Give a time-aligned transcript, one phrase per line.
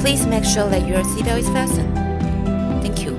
[0.00, 1.92] Please make sure that your seatbelt is fastened.
[2.82, 3.14] Thank you.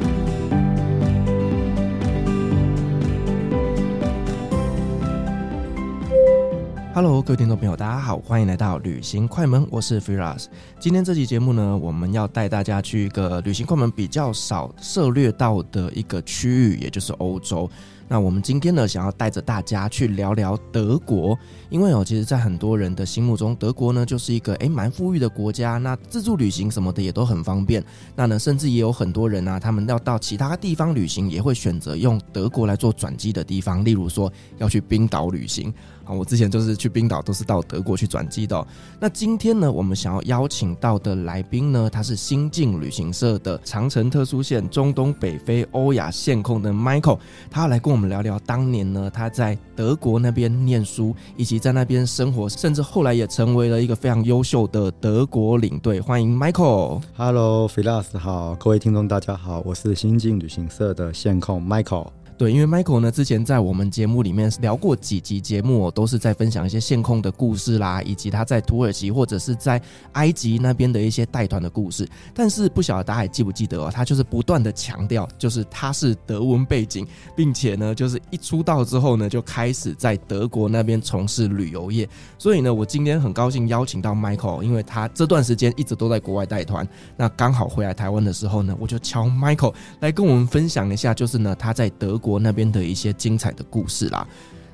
[6.93, 10.45] Hello，各位听众朋友，大家好，欢迎来到旅行快门，我是 Firas。
[10.79, 17.69] 今天这期节目呢，我们要带大家去一个旅行快门比较少涉猎到的一个区域，也就是欧洲。
[18.12, 27.80] 那我们今天呢，想要带着大家去聊聊德国，因为哦，其实，在很多人的心目中，德国呢就是一个诶蛮富裕的国家，那自助旅行什么的也都很方便。
[28.16, 35.72] 那呢，甚至也有很多人啊，他们要到其他地方旅行，也会选择用德国来做转机的地方，例如说要去冰岛旅行。
[36.06, 38.66] 我之前就是去冰岛，都是到德国去转机的。
[38.98, 47.18] 那今天呢，我们想要邀请到的来宾呢，他是新晋旅行社的长城特殊线中东北非欧亚线控的 Michael，
[47.50, 56.00] 他要来跟我们聊聊当年呢他在德国那边念书，以及在那边生活，甚至后来也成为了一个非常优秀的德国领队。
[56.00, 57.02] 欢迎 Michael。
[57.16, 62.08] Hello，Firas 好，各位听众大家好，我是新晋旅行社的线控 Michael。
[62.40, 69.78] 对，因为 Michael 呢，之前在我们节目里面聊过几集节目哦，都是在分享一些线控的故事啦，以及他在土耳其或者是在
[70.12, 72.08] 埃及那边的一些带团的故事。
[72.32, 82.08] 但是不晓得大家还记不记得哦，他就是不断的强调，就是他是德文背景，并且呢，就是一出道之后呢，就开始在德国那边从事旅游业。
[82.38, 92.29] 所以呢，我今天很高兴邀请到 Michael，因为他这段时间一直都在国外带团，那刚好回来台湾的时候呢，我就敲 Michael 来跟我们分享一下，就是呢，他在德国。
[92.30, 94.26] 国那边的一些精彩的故事啦，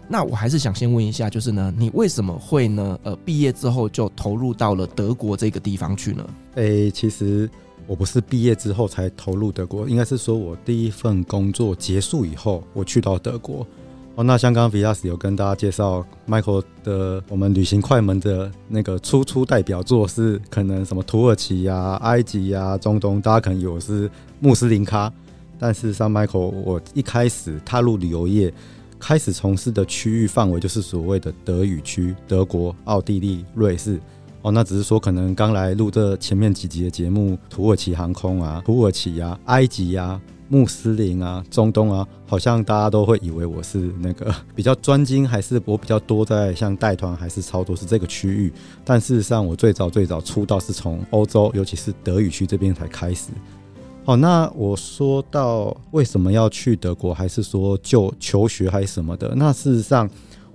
[0.08, 2.98] 那我还是想先问一下，就是呢，你为什么会呢？
[3.02, 6.24] 呃，毕业之后就投入到了德国这个地方去呢？
[6.56, 7.48] 诶、其实
[7.86, 13.66] 我不是毕业之后才投入德国，应该是说我第一份工作结束以后，我去到德国。
[14.16, 25.12] 哦，那像刚刚 Firas 有跟大家介绍 Michael 的我们旅行快门的那个初出代表作是可能什么土耳其呀、啊、埃及呀、啊、中东，大家可能以为是穆斯林咖。
[25.58, 28.52] 但事实上，Michael，我一开始踏入旅游业，
[28.98, 34.00] 开始从事的区域范围就是所谓的德语区，德国、奥地利、瑞士。
[34.42, 48.52] 哦，那只是说可能刚来录这前面几集的节目，土耳其航空啊，土耳其啊，埃及啊，穆斯林啊，中东啊，好像大家都会以为我是那个 比较专精，还是我比较多在像带团还是操作是这个区域。
[48.84, 53.30] 但事实上，我最早最早出道是从欧洲，尤其是德语区这边才开始。
[54.06, 59.34] 好，那我说到为什么要去德国，还是说就求学还是什么的？
[59.34, 60.08] 那事实上，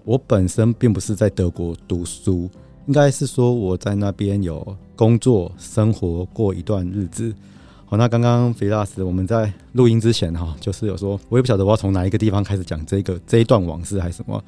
[0.06, 2.50] 我本身并不是在德国读书，
[2.86, 7.36] 应该是说我在那边有工作生活过一段日子。
[7.84, 14.42] 好，那刚刚菲拉斯我们在录音之前哈，就是有说，我也不晓得我要从哪一个地方开始讲这个这一段往事还是什么。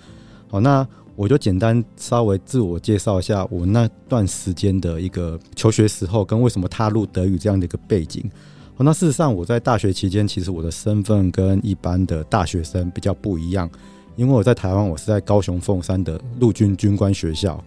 [0.49, 0.87] 好，那
[1.17, 8.31] 我就简单稍微自我介绍一下我那段时间的一个求学时候，跟为什么踏入德语这样的一个背景。
[8.77, 13.69] 那事实上，我在大学期间，其实我的身份跟一般的大学生比较不一样，
[14.15, 17.63] 因为我在台湾，我是在高雄凤山的陆军军官学校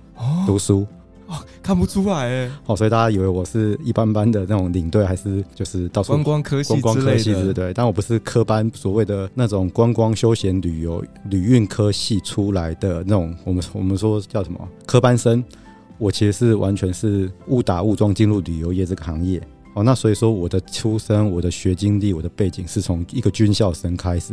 [0.46, 0.86] 读书
[1.26, 7.72] 哦，看不出来哎，哦，所以大家以为我是一般般的那种领队，还是就是到处观光科系观光科系，对不对？
[7.72, 15.42] 但我不是科班所谓的那种观光休闲旅游旅运科系出来的那种，我们我们说叫什么科班生，
[15.98, 19.40] 我其实是完全是误打误撞进入旅游业这个行业。
[19.76, 24.32] 哦，那所以说我的出生、我的学经历、我的背景是从一个军校生开始。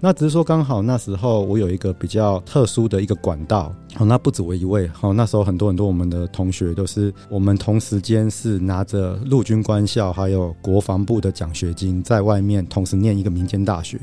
[0.00, 3.74] 那只是说刚好那时候我有一个比较特殊的一个管道。
[3.98, 4.88] 哦，那不止我一位。
[5.00, 13.98] 哦，那时候很多很多我们的同学都是我们同时间是拿着陆军官校还有国防部的奖学金在外面同时念一个民间大学。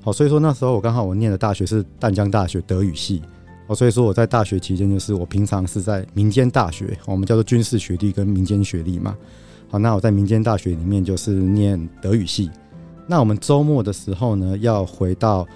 [0.00, 3.20] 好，所以说那时候我刚好我念的大学是淡江大学德语系。
[3.66, 9.14] 哦，所以说我在大学期间就是我平常是在民间大学，我们叫做军事学历跟民间学历嘛。
[9.70, 12.50] 好，那我在民间大学里面就是念德语系。
[13.06, 15.46] 那我们周末的时候呢，要回到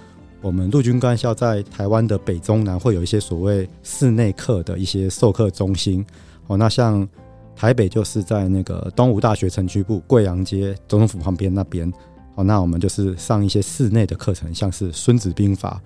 [0.41, 6.05] 我们陆军官校在台湾的北中南会有一些所谓室内课的一些授课中心。
[6.47, 7.07] 哦，那像
[7.55, 11.91] 台北就是在那个东吴大学城区部贵阳街总统府旁边那边。
[12.35, 15.81] 好，那我们就是上一些室内的课程，像是《孙子兵法》、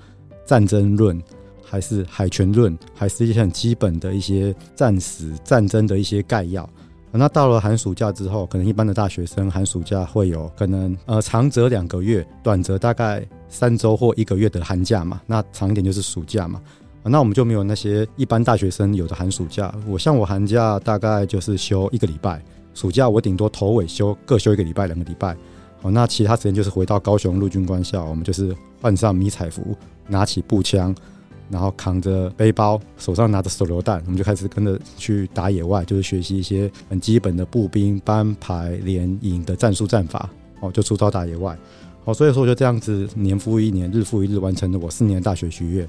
[0.47, 1.21] 战争论，
[1.63, 6.67] 还是海权论，还是一些很基本的一些战史战争的一些概要。
[7.11, 15.19] 那到了寒暑假之后，可能一般的大学生寒暑假会有可能呃长则两个月，短则大概三周或一个月的寒假嘛。
[15.25, 16.61] 那长一点就是暑假嘛。
[17.03, 19.73] 那我们就没有那些一般大学生有的寒暑假。
[19.87, 22.43] 我像我寒假大概就是休一个礼拜，
[22.73, 25.35] 暑假我顶多头尾休各休一个礼拜两个礼拜。
[25.81, 29.75] 好，那其他时间就是回到高雄陆军官校，我们就是换上迷彩服，
[30.07, 30.93] 拿起步枪。
[31.49, 40.29] 然后扛着背包，手上拿着手榴弹，我们就开始跟着去打野外，就是学习一些很基本的步兵班排连营的战术战法。
[40.59, 41.55] 哦，就出操打野外。
[42.03, 45.87] 好，所以说我就这样子年复一年，日复一日，完成了我四年大学学业。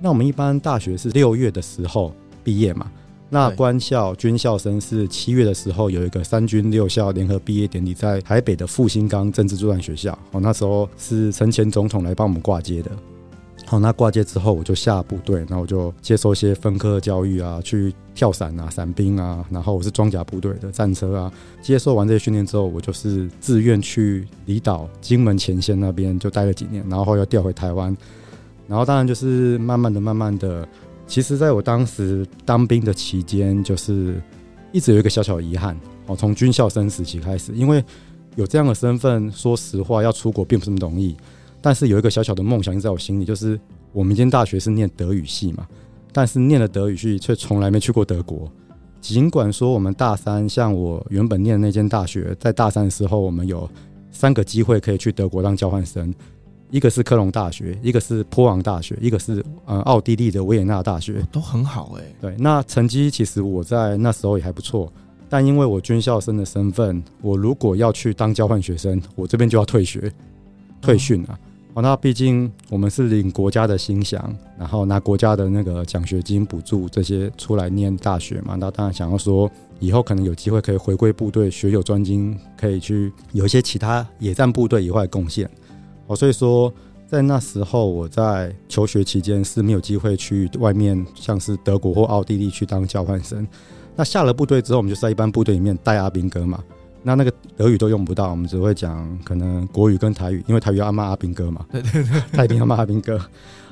[0.00, 2.90] 那我们一般大学是六月的时候毕业嘛？
[3.28, 10.18] 那官校军校生是七月的时候有一个三军六校联合毕业典礼，在台北的复兴岗政治作战学校。
[10.32, 12.90] 哦，那时候是陈前总统来帮我们挂接的。
[13.68, 21.30] 好，那挂接之后，我就下部队，然后我就接受一些分科教育啊，去跳伞啊、伞兵啊，然后我是装甲部队的战车啊。
[21.60, 27.94] 接受完这些训练之后，我就是自愿去离岛、金门前线那边就待了几年，然后又调回台湾。
[28.66, 30.66] 然后当然就是慢慢的、慢慢的，
[31.06, 34.18] 其实在我当时当兵的期间，就是
[34.72, 35.78] 一直有一个小小遗憾。
[36.06, 37.84] 哦，从军校生时期开始，因为
[38.34, 41.14] 有这样的身份，说实话要出国并不是那么容易。
[41.60, 43.58] 但是有一个小小的梦想一直在我心里，就是
[43.92, 45.66] 我们一间大学是念德语系嘛，
[46.12, 48.50] 但是念了德语系却从来没去过德国。
[49.00, 53.68] 尽管说我们大三，像我原本念的那间大学，在大三的时候，我们有
[54.10, 56.12] 三个机会可以去德国当交换生，
[56.70, 62.02] 一个是科隆大学，一个是波昂大学，一个是呃奥地利的维也纳大学，都很好哎。
[62.20, 64.92] 对，那成绩其实我在那时候也还不错，
[65.28, 70.12] 但因为我军校生的身份，我如果要去当交换学生，我这边就要退学、
[70.80, 71.38] 退训啊。
[71.74, 74.20] 哦，那毕竟我们是领国家的薪饷，
[74.58, 78.56] 然后拿国家的那个奖学金补助这些出来念大学嘛。
[78.58, 79.48] 那当然想要说，
[79.78, 85.48] 以后可能有机会可以回归部队，学有专精，可以去有一些其他野战部队以外的贡献。
[86.08, 86.72] 哦，所以说
[87.06, 93.46] 在那时候我在求学期间是没有机会去外面，像是德国或奥地利去当交换生。
[93.94, 96.64] 那下了部队之后，我们就在一般部队里面带阿兵哥嘛。
[97.02, 103.18] 那那个德语都用不到，我们只会讲可能国语跟台语，因为台语要骂阿兵哥嘛，对对对，他一定要骂阿兵哥。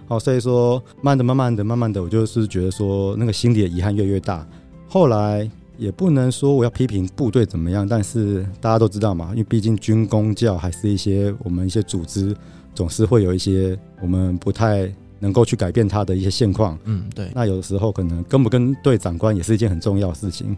[0.09, 4.47] 好，所以说慢的、慢慢的、慢慢的，我就是觉得说那个心里的遗憾越来越大。
[4.89, 12.35] 后来也不能说我要批评部队怎么样，但是大家都知道嘛，因为毕竟军公教还是一些我们一些组织
[12.73, 14.89] 总是会有一些我们不太
[15.19, 16.79] 能够去改变它的一些现况。
[16.85, 17.29] 嗯，对。
[17.35, 20.57] 那有的时候可能跟不跟对长官也是一件很重要的事情。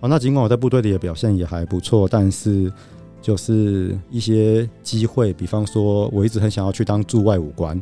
[0.00, 2.72] 哦，那尽管我在部队里的表现也还不错，但是
[3.20, 7.80] 就是一些机会，比方说，我一直很想要去当驻外武官，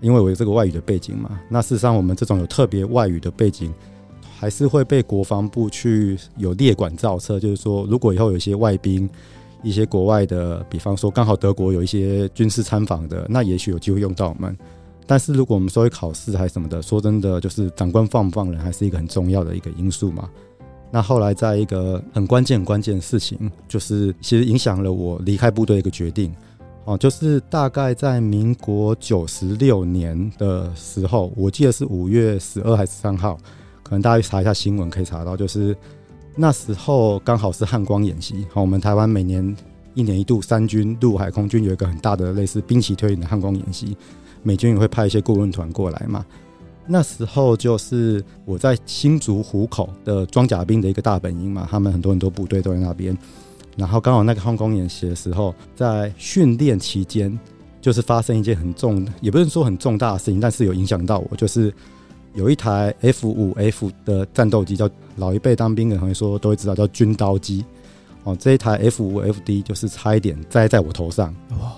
[0.00, 1.38] 因为我有这个外语的背景嘛。
[1.48, 3.70] 那事实上，我们这种有特别外语的背景，
[4.38, 9.06] 还是会被国防部去有列管造册，就是说，如果以后有一些外宾，
[9.62, 14.56] 一些国外的，比方说刚好德国有一些军事参访的，那也许有机会用到我们。
[15.06, 20.30] 但是如果我们稍微考试还是什么的，说真的，就是长官放不放人，还是一个很重要的一个因素嘛。
[20.90, 26.34] 那后来，在一个很关键、很关键的事情，就是其实影响了我离开部队一个决定。
[26.86, 33.36] 哦，就是大概在民国九十六年的时候，我记得是五月十二还是三号，
[33.82, 35.76] 可能大家查一下新闻可以查到，就是
[36.34, 38.46] 那时候刚好是汉光演习。
[38.50, 39.54] 好，我们台湾每年
[39.92, 43.94] 一年一度三军陆海空军有一个很大的类似兵棋推演的汉光演习，
[44.42, 46.24] 美军也会派一些顾问团过来嘛。
[46.88, 53.16] 那时候就是我在新竹湖口的装甲兵的一个大本营嘛，他们很多很多部队都在那边。
[53.76, 57.38] 然后刚好那个汉光演习的时候，在训练期间，
[57.80, 61.72] 就是发生一件很重，也不是说很重大的事情，但是有影响到我，就是
[62.34, 67.64] 有一台 F 五 F 的战斗机，叫老一辈当兵的同学说都会知道，叫军刀机。
[68.24, 71.32] 哦，这一台 F 五 FD 就是差一点栽在我头上。
[71.60, 71.72] 哇！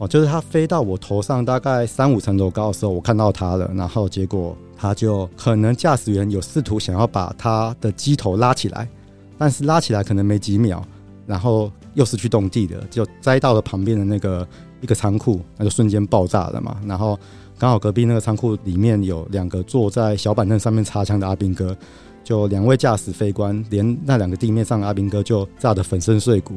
[0.00, 8.88] 哦，就是它飞到我头上大概三五层楼高的时候，我看到它了，然后结果它就可能驾驶员有试图想要把它的机头拉起来，
[9.36, 10.82] 但是拉起来可能没几秒，
[11.26, 14.48] 然后又失去动地的，就栽到了旁边的那个
[14.80, 16.78] 一个仓库，那就瞬间爆炸了嘛。
[16.86, 17.18] 然后
[17.58, 21.76] 刚好隔壁那个仓库里面有两个坐在小板凳上面插枪的阿兵哥，
[22.24, 26.54] 就两位驾驶飞官连那两个地面上的阿兵哥就炸得粉身碎骨。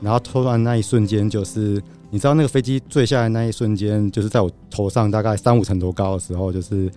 [0.00, 1.80] 然后突然那一瞬间，就是
[2.12, 6.90] 你知道那个飞机坠下来那一瞬间，就是在我头上大概三五层楼高的时候，就是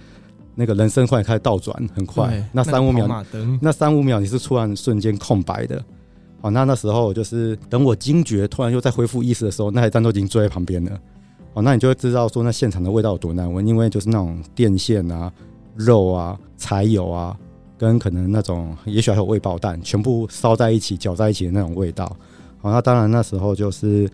[0.55, 2.45] 那个人生忽然开始倒转，很快。
[2.51, 3.25] 那三五秒，
[3.61, 5.81] 那三五秒你是突然瞬间空白的。
[6.41, 10.99] 好，那那时候就是等我惊觉，突然又在恢复意识的时候，那台战斗机已经坠在旁边了。
[11.53, 15.31] 好，那你就会知道说那现场的味道有多难闻，因为就是那种电线啊、
[15.75, 17.35] 肉啊、柴油啊。
[17.77, 22.05] 跟可能那种也许还有未爆弹，全部烧在一起搅在一起的那种味道。
[22.61, 24.09] 好，那当然那时候就是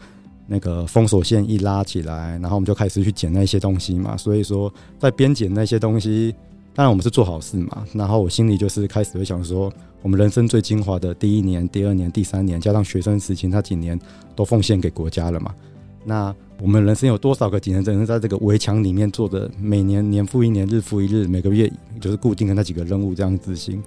[0.53, 4.17] 那个封锁线一拉起来，然后我们就开始去捡那些东西嘛。
[4.17, 6.36] 所以说在边捡那些东西，
[6.75, 7.86] 当然我们是做好事嘛。
[7.93, 13.98] 然后我心里就是开始会想说，我们人生最精华的第一年、第二年、第三年，加上学生时期那几年，
[14.36, 15.55] 都奉献给国家了嘛。
[16.03, 23.81] 那我们人生有多少个几年只能在这个围墙里面做的，每年年复一年，日复一日，每个月就是固定的那几个任务这样执行。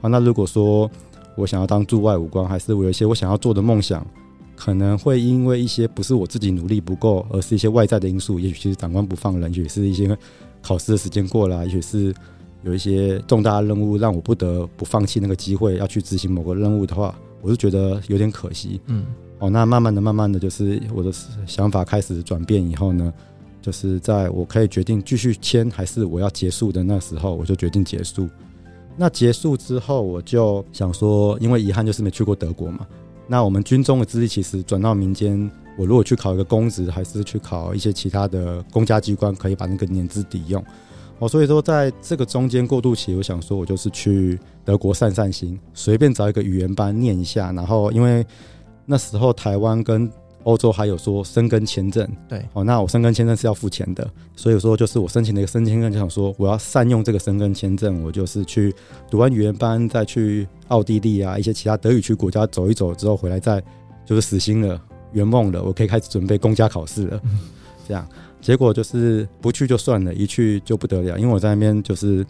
[0.00, 0.90] 好，那如果说
[1.36, 4.06] 我想要当驻外武官，还是我有一些我想要做的梦想，
[4.56, 10.18] 可能会因为一些不是我自己努力不够，而是一些外在的因素，也许其实长官不放人，也许是一些
[10.60, 12.14] 考试的时间过了，也许是
[12.64, 18.80] 有一些重大的任务让我不得不放弃那个机会要去执行某个任务的话，我是觉得有点可惜。
[18.86, 19.04] 嗯。
[19.38, 21.12] 哦，那慢慢的、慢慢的就是我的
[21.46, 23.12] 想法开始转变以后呢，
[23.60, 28.26] 就是在我可以决定继续签还是我要结束的那时候，我就决定结束。
[28.96, 32.86] 那结束之后，我就想说，因为遗憾就是没去过德国嘛。
[33.26, 40.64] 那我们军中的资历其实转到民间，我如果去考一个公职，还是去考一些其他的公家机关，可以把那个年资抵用。
[41.18, 48.24] 哦，所以说在这个中间过渡期，我想说我就是去德国散散心，随便找一个语言班念一下，然后因为。
[48.88, 50.08] 那时候台湾跟
[50.46, 58.72] 欧洲还有说申根签证，对，哦，那我申根签证是要付钱的，所以说就是我申请了一个申根签证，就想说我要善用这个申根签证，我就是去
[59.10, 63.60] 读完语言班，再去奥地利啊一些其他德语区国家走一走之后回来，再
[64.04, 64.80] 就是死心了，
[65.12, 67.20] 圆梦了，我可以开始准备公家考试了。
[67.24, 67.40] 嗯、
[67.88, 68.06] 这样
[68.40, 72.24] 结果就是不去就算了，一去就不得了，因为我在那边就是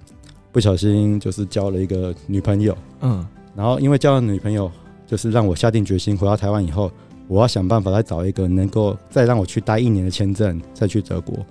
[0.52, 4.72] 不小心就是交了一个女朋友，嗯，然后因为交了女朋友。
[5.08, 6.90] 就是让我下定决心回到台湾以后，
[7.28, 11.44] 我要想办法再找一个能够再让我去待一年的签证，再去德国。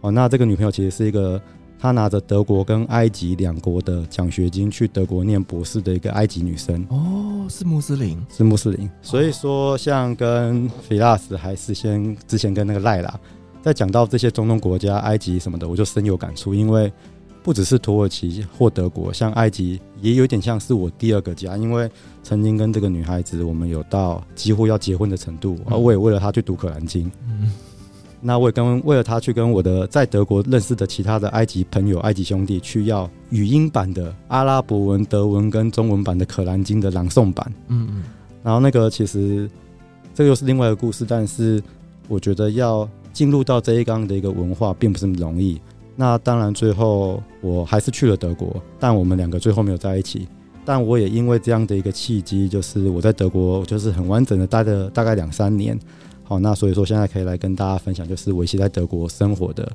[0.00, 1.40] 哦，那这个女朋友其实是一个，
[1.78, 6.86] 她拿着德国跟埃及两国的奖学金去德国念博士的一个埃及女生。
[6.88, 8.90] 哦，是穆斯林，是穆斯林。
[9.02, 13.20] 所以说，像跟 Firas 还是先之前跟那个赖啦，
[13.62, 16.92] 在讲到这些中东国家、埃及什么的，我就深有感触，因为。
[17.42, 21.90] 不只是土耳其或德国，像埃及也有点像是我第二个家，因为
[22.22, 27.10] 曾经跟这个女孩子，我们有到几乎要结婚的程度，而我也为了她去读可兰经。
[27.26, 27.50] 嗯，
[28.20, 37.50] 那我也跟为了她去跟我的在德国认识的其他的埃及朋友、埃及兄弟去要语音版的阿拉伯文、德文跟中文版的可兰经的朗诵版。
[37.68, 38.02] 嗯嗯，
[38.42, 39.50] 然后那个其实
[40.14, 41.62] 这个又是另外一个故事，但是
[42.06, 45.58] 我觉得要进入到这一缸的一个文化，并不是那么容易。
[46.00, 50.26] 那当然，最后我还是去了德国，但我们两个最后没有在一起。
[50.64, 55.78] 但我也因为这样的一个契机，就是我在德国就是很完整的待了大概两三年。
[56.22, 59.70] 好，那所以说现在可以来跟大家分享，就是我一起在德国生活的。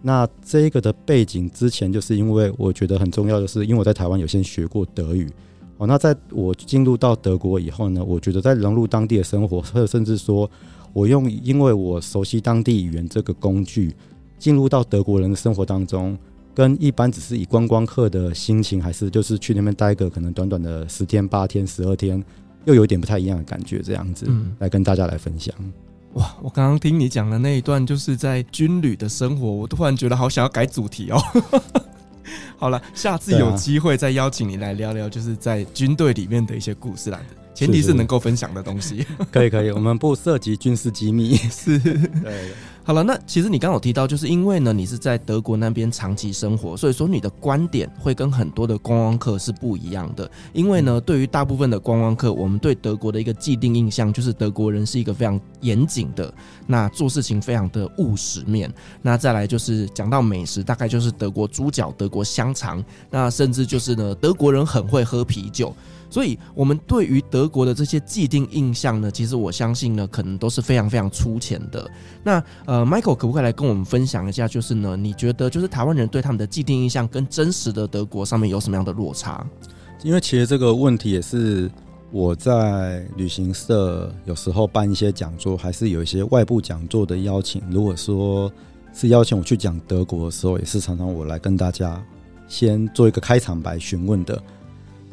[0.00, 5.30] 那这个的背景之前，就是因为我觉得很重要的是，因为我在台湾有先学过德语。
[5.76, 10.50] 好，那在我进入到德国以后呢，我觉得在融入当地的生活，或者甚至说
[10.94, 13.94] 我用，因为我熟悉当地语言这个工具。
[14.38, 16.16] 进入到德国人的生活当中，
[16.54, 22.22] 跟一般只是以观光客的心情，还是就是去那边待个可能短短的十天、八天、十二天，
[22.64, 25.54] 又有点不太一样的感觉，这样子，嗯，来跟大家来分享。
[26.14, 31.20] 哇，我刚刚听你讲的那一段，就是在军旅的生活，我突然觉得好想要改主题哦。
[32.56, 39.06] 好了，下次有机会再邀请你来聊聊，就是在军队里面的一些故事来的，前提是能够分享的东西。
[39.30, 41.36] 可以可以，我们不涉及军事机密。
[41.52, 42.52] 是，对。
[42.86, 50.30] 好了，那其实你刚刚有提到，就是因为呢，你是在德国那边长期生活，所以说你的观点会跟很多的观光客是不一样的。
[50.52, 56.32] 因为呢，对于大部分的观光客，我们对德国的一个既定印象就是德国人是一个非常严谨的，
[56.64, 58.72] 那做事情非常的务实面。
[59.02, 65.74] 那再来就是讲到美食，大概就是德国猪脚、德国香肠，那甚至就是呢，德国人很会喝啤酒。
[66.16, 71.86] 所以，我们对于德国的这些既定印象呢，其实我相信呢，可能都是非常非常粗浅的。
[72.24, 79.46] 那呃，Michael 可不可以来跟我们分享一下，就是呢，你觉得就是台湾人对他们的既定印象跟真实的德国上面有什么样的落差？
[80.02, 81.70] 因为其实这个问题也是
[82.10, 87.60] 我在旅行社有时候办一些讲座，还是有一些外部讲座的邀请。
[87.68, 88.50] 如果说
[88.94, 92.02] 是邀请我去讲德国的时候，也是常常我来跟大家
[92.48, 94.42] 先做一个开场白询问的。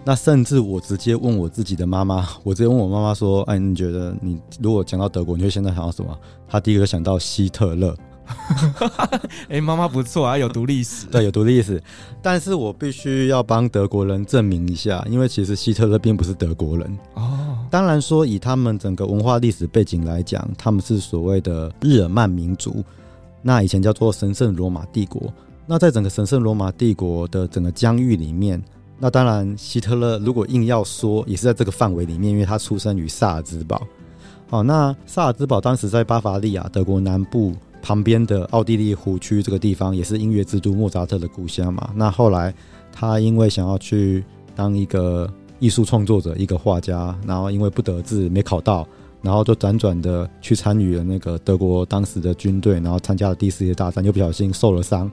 [0.06, 6.14] 那甚至我直接问我自己的妈妈，我直接问我妈妈说：“哎，你觉得你如果讲到德国，你会现在想到什么？”
[6.46, 7.96] 她第一个想到希特勒。
[9.48, 11.08] 哎，妈妈不错啊，有读历史。
[11.08, 11.82] 对，有读历史。
[12.22, 16.98] 但是我必须要帮德国人证明一下，因为其实希特勒并不是德国人。
[17.14, 17.58] 哦。
[17.70, 22.84] 当然说，以他们整个文化历史背景来讲，他们是所谓的日耳曼民族，
[23.42, 25.34] 那以前叫做神圣罗马帝国。
[25.66, 28.62] 那在整个神圣罗马帝国的整个疆域里面。
[29.00, 33.82] 那当然，希特勒如果硬要说，也是在这个范围里面，因为他出生于萨尔兹堡。
[34.50, 41.90] 好，那萨尔兹堡当时在巴伐利亚，德国南部旁边的奥地利湖区这个地方，也是音乐之都莫扎特的故乡嘛。
[41.96, 42.54] 那后来
[42.92, 44.24] 他因为想要去
[44.56, 48.88] 当一个艺术创作者，一个画家，然后因为不得志没考到，
[49.22, 55.12] 然后就辗转的去参与了那个德国当时的军队，然后参加了第四次大战，又不小心受了伤，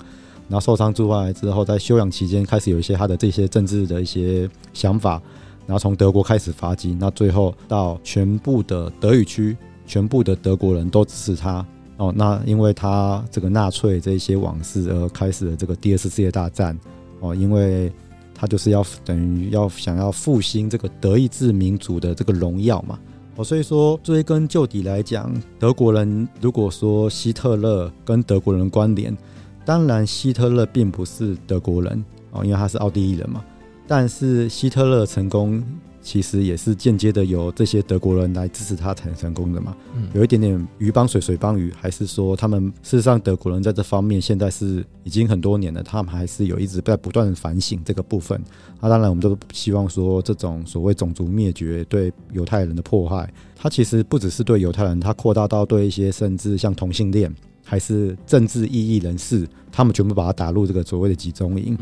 [0.51, 5.23] 然后受伤住回来之后，在休养期间开始有一些他的这些政治的一些想法。
[5.67, 11.65] 然后从德国开始发迹，那最后到全部的德语区，全部的德国人都支持他
[11.97, 12.13] 哦。
[12.17, 16.77] 那因为他这个纳粹这些往事而开始了这个第二次世界大战
[17.21, 17.93] 哦，因为
[18.35, 22.99] 他就是要等于要想要复兴这个德意志民族的这个荣耀嘛
[23.37, 23.45] 哦。
[23.45, 29.17] 所以说追根究底来讲，德国人如果说希特勒跟德国人关联，
[29.65, 33.45] 当然希特勒并不是德国人哦，因为他是奥地利人嘛。
[33.87, 35.63] 但是希特勒成功，
[36.01, 39.77] 其实也是间接的由这些德国人来支持他才成功的嘛。
[39.97, 48.41] 嗯，有一点点鱼帮水，水帮鱼，还是说他们事实上德国人在这方面现在是已经很多年了，他们还是有一直在不断的反省这个部分。
[48.81, 61.77] 那当然，我们都希望说这种所谓种族灭绝对犹太人的迫害，它其实不只是对犹太人，它扩大到对一些甚至像同性恋还是政治异议人士，他们全部把它打入这个所谓的集中营。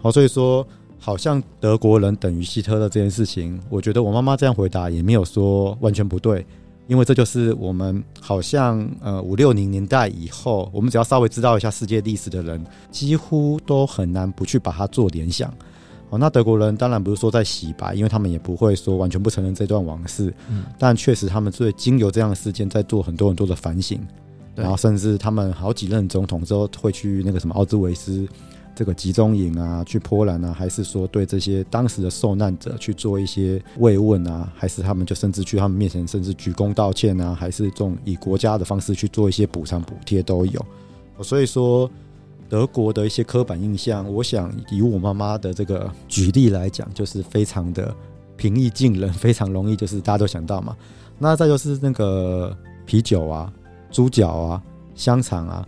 [0.00, 0.66] 好，所以说。
[1.04, 6.46] 好像德国人等于希特勒这件事情，我觉得我妈妈这样回答也没有说完全不对，
[6.86, 15.52] 因为这就是我们好像呃五六零年代以后，我们只要稍微知道一下世界历史的人，几乎都很难不去把它做联想。
[16.10, 23.98] 哦，那德国人当然不是说在洗白，因为他们也不会说完全不承认这段往事，嗯，但确实他们最经由这样的事件在做很多很多的反省，
[24.54, 28.26] 然后甚至他们好几任总统之后会去那个什么奥兹维斯。
[28.74, 40.64] 这个集中营啊，去波兰啊，还是说对这些当时的受难者去做一些慰问啊，还是他们就甚至去他们面前甚至鞠躬道歉啊，还是这种以国家的方式去做一些补偿补贴都有。
[41.22, 41.88] 所以说，
[42.48, 47.94] 德国的一些刻板印象，我想以我妈妈的这个举例来讲，就是非常的
[48.38, 50.74] 平易近人，非常容易，就是大家都想到嘛。
[51.18, 53.52] 那再就是那个啤酒啊、
[53.92, 54.62] 猪脚啊、
[54.96, 55.64] 香肠啊。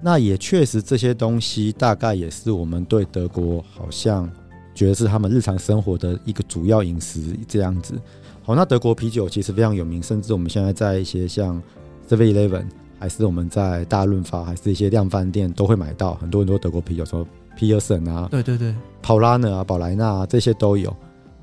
[0.00, 4.30] 那也确实，这些东西大概也是我们对德国好像
[4.74, 8.00] 觉得是他们日常生活的一个主要饮食这样子。
[8.42, 11.60] 好，那德国啤酒其实非常有名，甚至我们现在在一些像
[12.08, 12.66] Seven Eleven，
[12.98, 20.96] 还是我们在大润发，还是一些量贩店都会买到很多很多德国啤酒，说皮尔森啊，对对对，泡拉呢啊，宝莱纳啊，这些都有。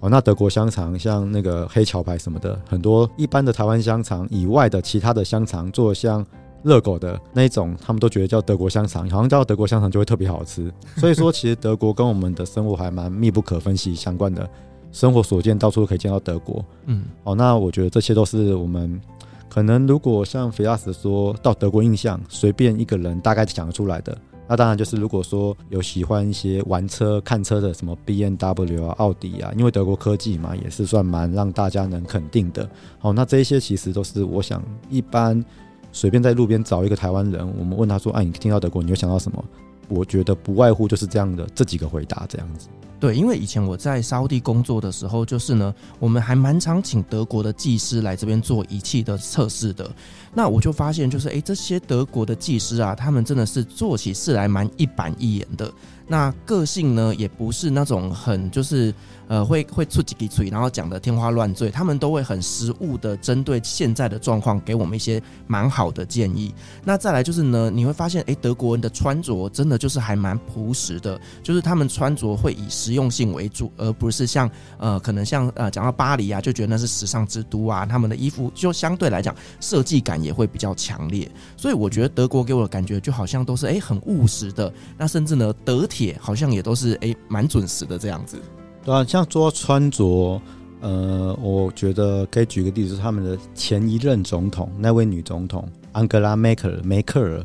[0.05, 6.25] 哦，那德国香肠像那个黑桥牌什么的，很多一般的台湾香肠以外的其他的香肠做像。
[6.63, 10.73] 热狗的那一种，他们都觉得叫德国香肠，好像叫德国香肠就会特别好吃。
[10.97, 14.49] 所以说，其实德国跟我们的生活还蛮密不可分，息相关的
[14.91, 16.65] 生活所见，到处都可以见到德国。
[16.87, 18.99] 嗯，哦，那我觉得这些都是我们
[19.47, 24.17] 可能如果像菲亚斯说到德国印象，随便一个人大概讲得出来的。
[24.47, 32.69] 那当然就是如果说有喜欢一些玩车、看车的，什么 BMW 啊、奥迪啊，因为德国科技嘛，也是算蛮让大家能肯定的。
[32.99, 35.43] 好，那这些其实都是我想一般。
[35.91, 39.41] 随便在路边找一个台湾人，我们问他说：“哎、啊，你听到德国，你会想到什么？”
[39.88, 42.67] 我觉得不外乎就是这样的这几个回答，这样子。
[42.99, 49.89] 对，因为以前我在沙地工作的时候，就是呢，我们还蛮常请德国的技师来这边做仪器的测试的。
[50.36, 55.71] 那我就发现，就是哎，这些德国的技师啊，他们真的是做起事来蛮一板一眼的。
[56.08, 58.93] 那个性呢，也不是那种很就是。
[59.27, 66.53] 呃，会会出几句嘴，然后讲的天花乱坠，他们都会很实务的针对现在的状况，给我们一些蛮好的建议。
[66.83, 81.29] 那再来就是呢，你会发现，诶，德国人的穿着真的就是还蛮朴实的，就是他们穿着会以实用性为主，而不是像呃，可能像呃，讲到巴黎啊，就觉得那是时尚之都啊，他们的衣服就相对来讲设计感也会比较强烈。
[81.57, 88.39] 所以我觉得德国给我的感觉就好像都是诶很务实的，那甚至呢，德铁好像也都是诶蛮准时的这样子。
[88.86, 90.39] 对啊，像说穿着，
[90.80, 97.43] 呃，我觉得可以举个例子，他们的前一任总统那位女总统安格拉梅克尔梅克尔，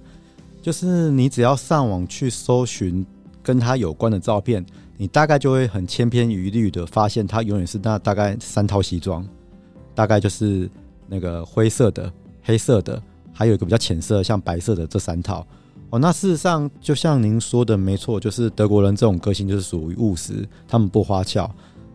[0.61, 3.05] 就是你只要上网去搜寻
[3.43, 4.63] 跟她有关的照片，
[4.99, 9.27] 你大概就会很千篇一律的发现，她永远是那大概三套西装，
[9.95, 10.69] 大概就是
[11.09, 15.47] 那个灰色的、黑色的，还有一个比较浅色像白色的这三套。
[15.91, 21.51] 哦，那事实上就像您说的没错，就是德国人这种个性就是属于务实，他们不花俏。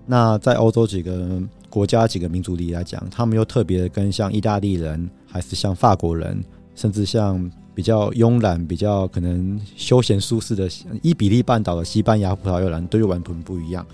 [0.05, 6.43] 那在欧洲几个国家、几个民族里来讲，他们又特别的跟像意大利人，还是像法国人，
[6.75, 10.69] 甚至像比较慵懒、比较可能休闲舒适的
[11.01, 13.85] 伊比利半岛的西班牙、葡萄牙人，都又完全不一样。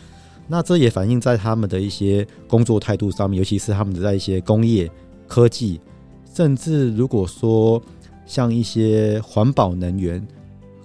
[0.47, 4.91] 那这也反映在他们的一些工作态度上面，尤其是他们的在一些工业、
[5.27, 5.79] 科技，
[6.33, 7.81] 甚至如果说
[8.31, 10.25] 像一些环保能源，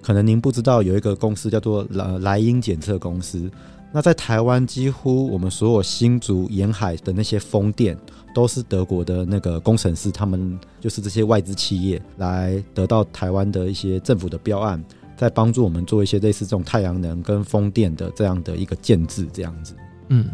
[0.01, 3.49] 可能您不知道有一个公司叫做莱莱茵检测公司。
[3.93, 7.97] 那在台湾，几乎我们所有新竹沿海的那些风电，
[8.35, 14.83] 都是德国的那个工程师，他们就是这些外资企业来得到台湾的一些政府的标案。
[15.15, 19.73] 在帮助我们做一些类似这种太阳能跟风电的这样的一个建制，这样子。
[20.09, 20.25] 嗯，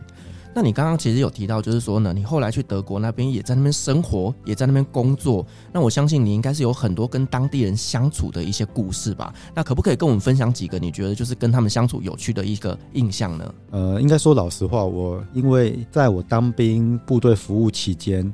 [0.56, 5.46] 那你刚刚其实有提到，就是说呢，你后来去德国那边也在那边生活，也在那边工作。
[5.72, 9.34] 那我相信你应该是有很多跟当地人相处的一些故事吧？
[9.56, 13.56] 那可不可以跟我们分享几个你觉得就是跟他们相处有趣的一个印象呢？
[13.72, 18.32] 呃，应该说老实话，我因为在我当兵部队服务期间，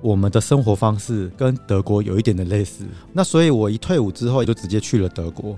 [0.00, 2.84] 我们的生活方式跟德国有一点的类似。
[3.12, 5.56] 那所以我一退伍之后，就直接去了德国。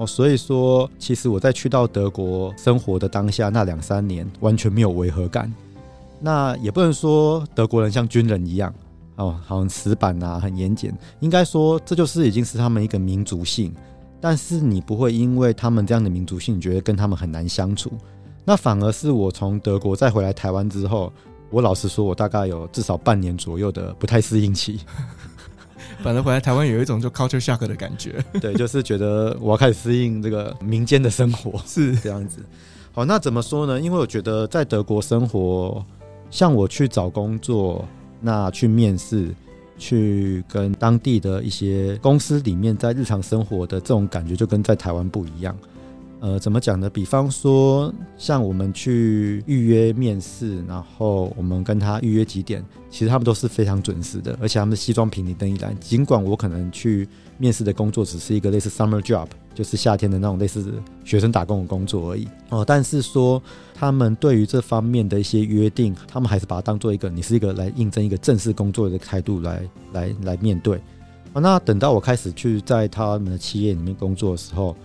[0.00, 5.52] 哦，所以说，其实我在去到德国生活的当下那两三年，完全没有违和感。
[6.18, 8.72] 那也不能说德国人像军人一样，
[9.16, 10.90] 哦，好像死板啊，很严谨。
[11.20, 13.74] 应该说，这就是已经是他们一个民族性。
[14.22, 17.92] 但是你不会因为他们这样的民族性，觉得跟他们很难相处。
[18.42, 21.12] 那反而是我从德国再回来台湾之后，
[21.50, 24.80] 我老实说，我大概有至少半年左右的不太适应期。
[26.02, 32.42] 反正回来台湾有一种就 culture shock 的感觉， 对，就是觉得我要开始适应这个民间的生活， 是这样子。
[32.92, 33.80] 好，那怎么说呢？
[33.80, 35.84] 因为我觉得在德国生活，
[36.30, 37.86] 像我去找工作，
[38.20, 39.28] 那去面试，
[39.78, 45.56] 去跟当地的一些公司里面，在日常生活的这种感觉，就跟在台湾不一样。
[46.20, 46.90] 呃，怎么讲呢？
[46.90, 55.72] 比方说，像我们去预约面试，然后我们跟他预约几点，其实他们都是非常准时的，而且他们的西装平底登一来。
[55.80, 60.74] 尽管我可能去面试的工作只是一个类似 summer job，就是夏天的那种类似
[61.06, 63.42] 学生打工的工作而已哦，但是说
[63.74, 69.62] 他们对于这方面的一些约定，他们还是把它当做一个你是一个来应征一个正式工作的态度来
[69.94, 70.76] 来来面对。
[71.32, 74.76] 哦，那等到我开始去在他们的企业里面工作的时候。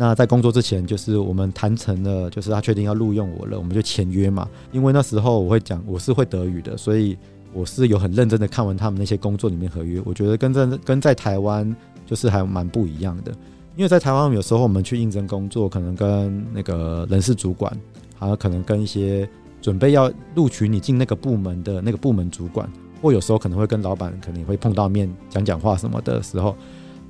[0.00, 4.48] 那在工作之前，就是我们谈成了，就是他确定要录用我了，我们就签约嘛。
[4.72, 7.18] 因为那时候我会讲，我是会德语的，所以
[7.52, 10.00] 我是有很认真的看完他们那些工作里面合约。
[10.06, 13.30] 我觉得跟在跟在台湾就是还蛮不一样的，
[13.76, 17.70] 因为在台湾有时候我们去应征工作，可能跟那个人事主管，
[18.18, 19.28] 还有可能跟一些
[19.60, 22.66] 准备要录取你进那个部门的那个部门主管，
[23.02, 26.56] 或有时候可能会跟老板可能会碰到面讲讲话什么的时候。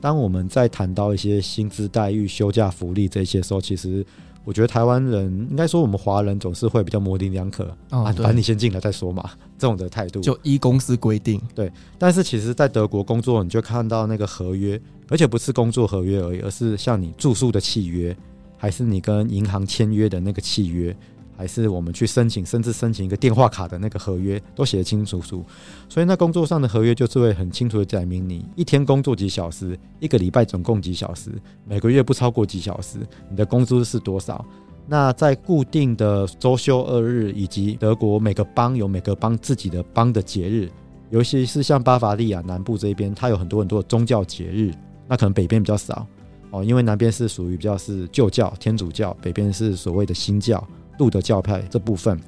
[0.00, 4.04] 当我们在谈到一些薪资待遇、休假福利这些时候，其实
[4.44, 11.40] 我觉得台湾人应该说我们华人总是会比较模棱两可啊，反正你先进来再说嘛，这种的态度就依公司规定。
[11.54, 18.16] 对，但是其实，在德国工作，你就看到那个合约，而且不是工作合约而已，而是像你住宿的契约，
[18.56, 20.96] 还是你跟银行签约的那个契约。
[21.40, 25.42] 还是我们去申请，甚至申请一个电话卡的那个合约，都写得清清楚楚。
[25.88, 31.30] 所以那工作上的合约就是会很清楚的载明你一天工作几小时，一个礼拜总共几小时，
[31.64, 32.98] 每个月不超过几小时，
[33.30, 34.44] 你的工资是多少。
[34.86, 40.68] 那在固定的周休二日，以及德国每个邦有每个邦自己的邦的节日，
[41.08, 44.74] 尤其是像巴伐利亚南部这边，它有很多很多的宗教节日，
[45.08, 46.06] 那可能北边比较少
[46.50, 50.62] 哦，因为南边是属于比较是旧教天主教，北边是所谓的新教。
[51.00, 52.20] 路德教派这部分，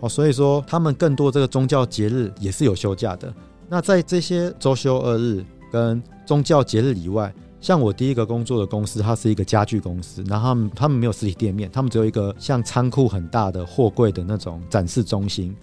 [0.00, 3.32] 哦，所以说他们更多这个宗教节日也是有休假的。
[3.68, 15.54] 那在这些周休二日跟宗教节日以外，像我第一个工作的公司，它是一个家具公司，然后他们他们没有实体店面，他们只有一个像仓库很大的货柜的那种展示中心。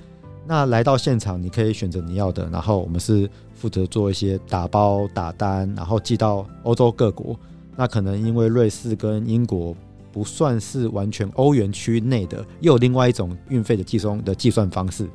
[0.47, 7.37] 那来到现场，你可以选择你要的，然后我们是负责做一些打包打单，然后寄到欧洲各国。
[7.75, 9.75] 那可能因为瑞士跟英国。
[10.15, 15.05] 不算是完全欧元区内的，又有另外一种运费的计算的计算方式，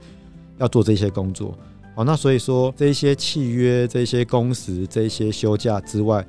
[0.58, 1.56] 要做这些工作。
[1.94, 6.22] 好，那所以说这些契约、这些工时、这些休假之外，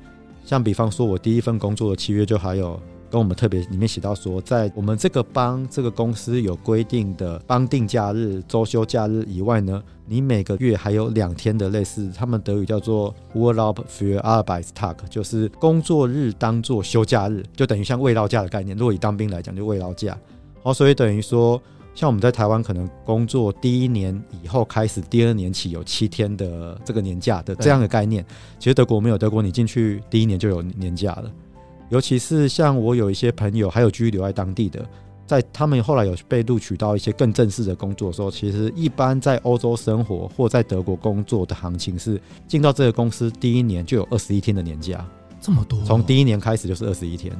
[0.46, 2.80] 像比方说我第一份工作的契约就还有。
[3.12, 18.74] 跟我们特别里面写到说，在我们这个帮这个公司有规定的帮定假日、周休假日以外呢，你每个月还有两天的类似，他们德语叫做 Urlaub für Arbeitstag，就是工作日当做休假日，就等于像慰劳假的概念。
[18.74, 20.16] 如果以当兵来讲，就慰劳假。
[20.62, 21.60] 好，所以等于说，
[21.94, 28.24] 像我们在台湾可能工作第一年以后开始，第二年起有七天的这个年假的这样的概念。
[28.58, 31.30] 其实德国没有，德国你进去第一年就有年假了。
[31.92, 34.82] 尤其是像我有一些朋友，还有继续留在当地的，
[35.26, 45.06] 在他们后来有被录取到一些更正式的工作的时候，其实一般在欧洲生活或在德国工作的行情是，进到这个公司第一年就有二十一天的年假，
[45.38, 47.30] 这么多，从第一年开始就是二十一天。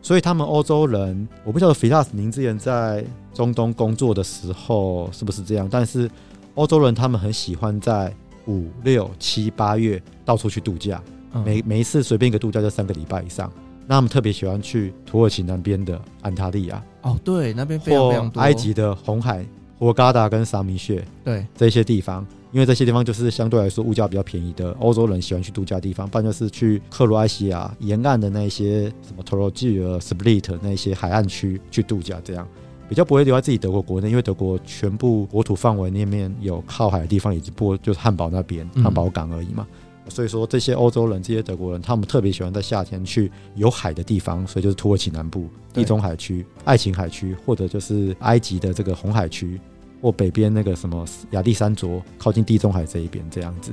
[0.00, 3.04] 所以他们欧洲人，我不晓得 Firas 您之前在
[3.34, 6.10] 中东工作的时候是不是这样，但是
[6.54, 13.50] 欧洲人他们很喜欢在五六七八月到处去度假，嗯、每每一次随便一个度假就三个礼拜以上。
[13.86, 18.40] 那他们特别喜欢去土耳其南边的安塔利亚，哦，对，那边非常非常多。
[18.40, 19.46] 埃及的红海、
[19.78, 22.26] 霍嘎达跟萨米穴，对这些地方。
[22.50, 32.48] 因为这些地方就是相对来说物价比较便宜的欧洲人喜欢去度假的地方，不然就是去克罗埃西亚沿岸的那些什么托洛季尔、Split 那些海岸区去度假，这样
[32.88, 39.66] 比较不会留在自己德国国内，因为德国全部国土范围那面有靠海的地方，以及不就是汉堡那边汉堡港而已嘛。
[39.70, 39.76] 嗯、
[40.08, 49.60] 所以说这些欧洲人、这些德国人，他们特别喜欢在夏天去有海的地方，所以就是土耳其南部、地中海区、爱琴海区，或者就是埃及的这个红海区。
[50.00, 53.72] 或北边那个什么亚历山卓，靠近地中海这一边这样子，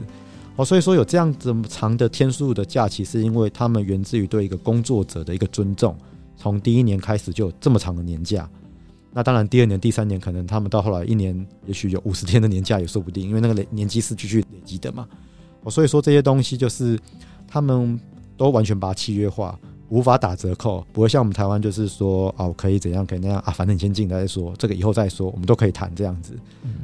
[0.55, 5.95] 哦，所以说有这样子长的天数的假期，是因为他们源自于对一个工作者的一个尊重。
[6.35, 8.49] 从第一年开始就有这么长的年假，
[9.13, 15.07] 那当然第二年、第三年可能他们到后来一年也许有五十天的年假也说不定，因为那个累年积是继续累积的嘛。
[15.65, 16.97] 哦，所以说这些东西就是
[17.45, 17.99] 他们
[18.37, 19.59] 都完全把它契约化。
[19.89, 26.33] 无法打折扣，不会像我们台湾，就是说哦，可以怎样，可以那样啊，反正你先进来再说，这个以后再说，我们都可以谈这样子。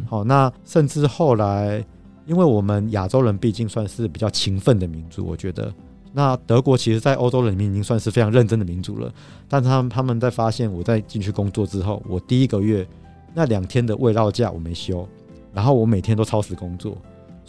[0.07, 1.83] 好、嗯，那甚至后来，
[2.27, 5.73] 因为我们亚洲人毕竟算是比较勤奋的民族，我觉得，
[6.13, 9.11] 那德国其实，在欧洲人里面已经算是非常认真的民族了。
[9.49, 12.87] 但他们他们在发现我在进去工作之后，我第一个月
[13.33, 15.05] 那两天的未到假我没休，
[15.51, 16.95] 然后我每天都超时工作，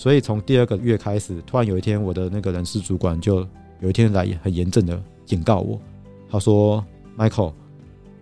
[0.02, 3.46] 所以从第二个月开始，突然有一天，我的那个人事主管就
[3.78, 5.00] 有一天来很严正的。
[5.24, 5.80] 警告我，
[6.28, 6.84] 他说
[7.16, 7.52] ：“Michael，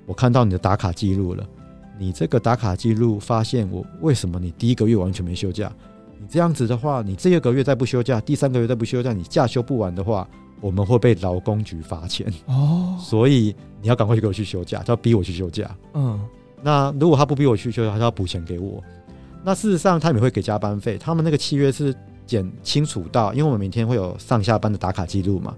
[0.04, 1.42] 我看到你的打卡记录了。
[1.98, 5.72] 你这个打卡记录发现我为什么你第一个月完全没休假？
[6.18, 10.28] 你这样子的话，你这二个月再不休假，第三个月再不休假，你假休不完的话，
[10.60, 12.94] 我们会被劳工局罚钱哦。
[13.00, 15.74] 所以你要赶快去给我去休假，就要逼我去休假。
[15.94, 16.20] 嗯，
[16.62, 18.84] 那如果他不逼我去休假，他就要补钱给我。
[19.42, 20.98] 那事实上，他们也会给加班费。
[20.98, 21.94] 他们那个契约是
[22.26, 25.55] 简清楚到，因为我们每天会有上下班的打卡记录嘛。”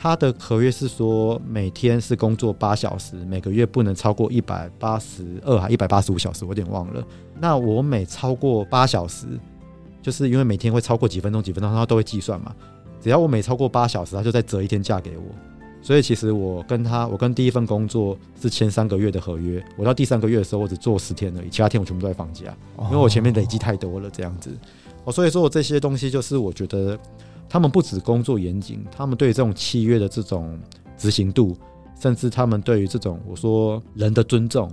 [0.00, 7.04] 他的合约是说，每天是工作八小时，每个月不能超过一百八十二还一百八十五小时，我有点忘了。
[7.40, 9.26] 那我每超过八小时，
[10.00, 12.54] 就是因为每天会超过几分钟几分钟，他都会计算嘛。
[13.00, 15.24] 只要我每超过八小时，他就再折一天假给我。
[15.88, 19.64] 所以其实我跟他，我跟第一份工作是签三个月的合约。
[19.74, 24.50] 我到第三个月的时候，我只做十天而已，其他天我全部都在放假，因为我前面累积太多了这样子。
[25.04, 26.98] 哦，所以说我这些东西就是我觉得。
[27.50, 30.60] 他们不止工作严谨，他们对这种契约的这种
[30.98, 31.56] 执行度，
[31.98, 34.70] 甚至他们对于这种我说人的尊重，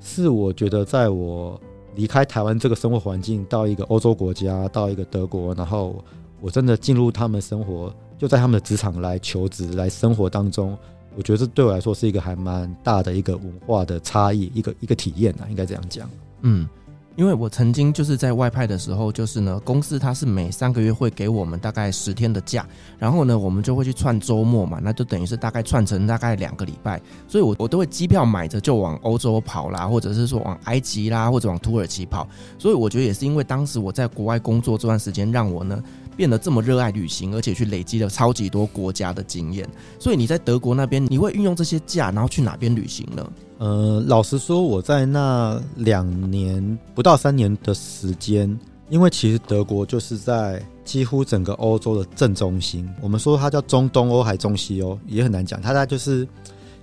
[0.00, 1.60] 是我觉得在我
[1.96, 6.02] 离开台湾这个生活环境，到一个欧洲国家，到一个德国，然后
[6.40, 10.76] 我真的进入他们生活，就在他们的职场来求职来生活当中，
[11.16, 16.08] 我觉得这对我来说是一个还蛮大的一个文化的差异，一个一个体验啊，应该这样讲，
[16.42, 16.68] 嗯。
[17.16, 22.66] 因为我曾经就是在外派的时候，就是呢，公司它是每三个月会给我们大概十天的假，
[22.98, 32.26] 然后呢，我们就会去串周末嘛，那就等于是大概串成大概两个礼拜，所以我我都会机票买着就往欧洲跑啦，或者是说往埃及啦，或者往土耳其跑，
[32.58, 35.80] 所以我觉得也是因为当时我在国外工作这段时间，让我呢。
[36.16, 39.68] 变得这么热爱旅行，而且去累积了超级多国家的经验。
[39.98, 43.32] 所以你在德国那边，你会运用这些假，然后去哪边旅行呢？
[43.58, 48.58] 呃，老实说，我在那两年不到三年的时间，
[48.90, 52.88] 因为其实德国就是在几乎整个欧洲的正中心。
[53.00, 55.62] 我们说它叫中东欧还中西欧，也很难讲。
[55.62, 56.26] 它大概就是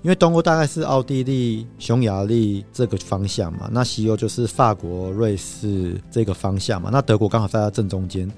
[0.01, 8.31] 因为东欧大概是奥地利、匈牙利这个方向嘛，那西欧就是法国、瑞士这个方向嘛，那德国刚好在它正中间。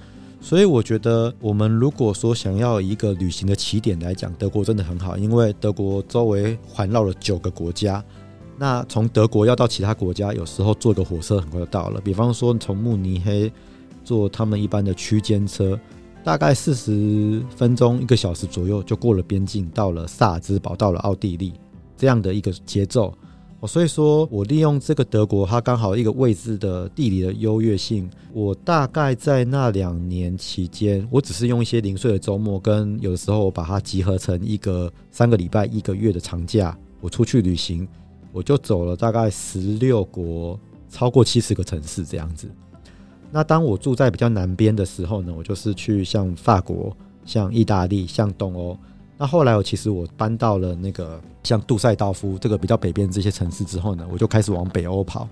[0.43, 8.03] 所以我觉得，我们如果说想要一个旅行的起点来讲，德国真的很好，因为德国周围环绕了九个国家。
[8.57, 12.01] 那从德国要到其他国家，有时候坐个火车很快就到了。
[12.01, 13.49] 比方说，从慕尼黑
[14.03, 15.79] 坐他们一般的区间车，
[16.25, 21.53] 大概四十分钟一个小时左右就过了边境，到了萨尔兹堡，到了奥地利，
[21.95, 23.13] 这样的一个节奏。
[23.67, 37.87] 所以说，我利用这个德国，它刚好一个位置的地理的优越性，我大概在那两年期间，我只是用一些零碎的周末，跟有的时候我把它集合成一个三个礼拜、一个月的长假，我出去旅行，
[38.31, 42.49] 我就走了大概十六国，超过七十个城市这样子。
[43.31, 46.95] 那当我住在比较南边的时候呢，我就是去像法国、
[47.25, 48.77] 像意大利、像东欧。
[49.23, 55.25] 那后来我其实我搬到了那个像杜塞道夫这个比较北边这些城市之后呢，我就开始往北欧跑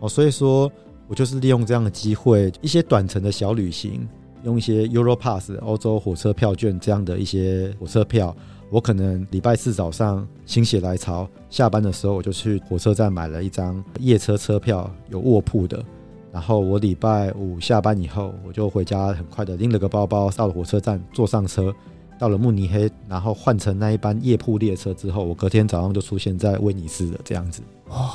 [0.00, 0.72] 哦，所以说
[1.06, 4.08] 我就是利用这样的机会，一些短程的小旅行，
[4.42, 8.34] 用一些 Europass 欧洲火车票券这样的一些火车票
[8.70, 15.84] 我可能礼拜四早上心血来潮，下班的时候我就去火车站买了一张夜车车票，有卧铺的。
[16.32, 21.70] 然后我礼拜五下班以后，我就回家，很快的拎了个包包到了火车站，坐上车，
[22.18, 27.62] 到了慕尼黑，然后换成那一班夜铺列车之后，我隔天早上就出现在威尼斯了，这样子。
[27.88, 28.10] 哇。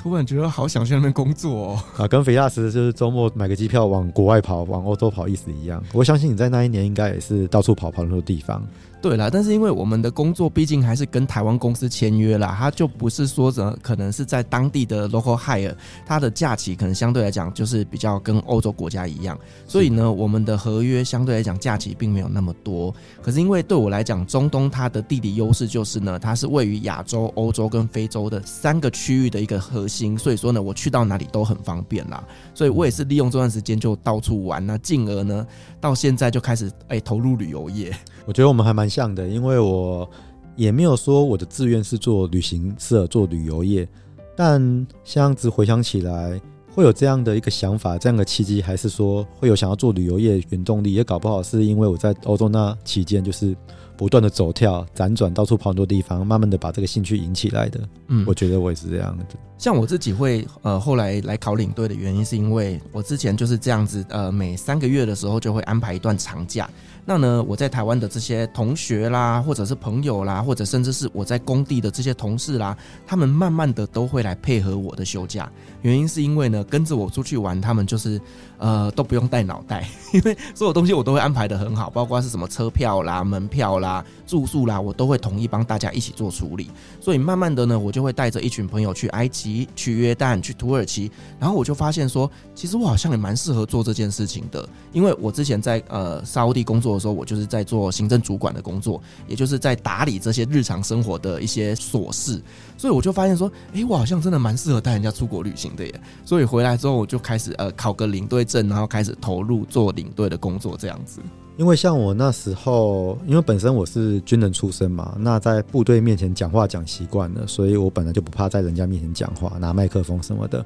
[0.00, 1.82] 突然觉得好想去那边工作哦！
[1.96, 5.82] 啊，跟菲亚斯就是周末买个机票往国外跑，往欧洲跑意思一样。
[5.92, 8.64] 我相信你在那一年应该也是到处跑，跑很多地方。
[9.00, 15.72] 对啦，但是因为我们的工作毕竟还是跟台湾公司签约啦，它就不是说着可能是在当地的 local hire，
[16.04, 22.92] 它的假期可能相对来讲就是比较跟欧洲国家一样，所以呢，我们的合约相对来讲假期并没有那么多。
[23.22, 32.24] 可是因为对我来讲，中东它的地理优势就是呢，它是位于亚洲、欧洲跟非洲的三个区域的一个核心，所以说呢，我去到哪里都很方便啦。
[32.52, 35.46] 所以我也是利用这段时间就到处玩，那进而呢，
[35.80, 37.96] 到现在就开始哎、投入旅游业。
[38.28, 40.06] 我觉得我们还蛮像的，因为我
[40.54, 43.88] 也没有说我的志愿是做旅行社、做旅游业，
[44.36, 46.38] 但这样子回想起来，
[46.74, 53.56] 会有这样的一个想法、这样的契机，还是说会有想要做旅游业原动力，也搞不好是因为我在欧洲那期间就是
[53.96, 57.80] 不断的走跳、辗转，到处跑很多地方，慢慢的把这个兴趣引起来的。
[58.08, 59.24] 嗯，我觉得我也是这样的。
[59.56, 66.68] 像我自己会呃后来来考领队的原因，是因为我之前就是这样子，呃，每三个月的时候就会安排一段长假。
[67.10, 75.50] 那呢，我在台湾的这些同学啦，或者是朋友啦，或者甚至是我在工地的这些同事啦，他们慢慢的都会来配合我的休假。
[75.80, 78.20] 原因是因为呢，跟着我出去玩，他们就是
[78.58, 86.70] 呃都不用带脑袋， 因为所有东西我都会安排的很好，包括是什么车票啦、门票啦、住宿啦，我都会统一帮大家一起做处理。
[87.00, 96.97] 所以慢慢的呢，我就会带着一群朋友去埃及、去约旦、去土耳其，然后我就发现说，其实我好像也蛮适合做这件事情的，因为我之前在呃沙地工作。
[96.98, 102.40] 说我就是在做行政主管的工作，也就是在打理这些日常生活的一些琐事，
[102.76, 106.00] 所以我就发现说，哎，我好像真的蛮适合带人家出国旅行的耶。
[106.24, 111.20] 所以回来之后，我就开始呃考个领队证，然后开始投入做领队的工作，这样子。
[111.56, 120.64] 因为像我那时候，因为本身我是军人出身嘛，那在部队面前讲话讲习惯了，所以我本来就不怕在人家面前讲话，拿麦克风什么的。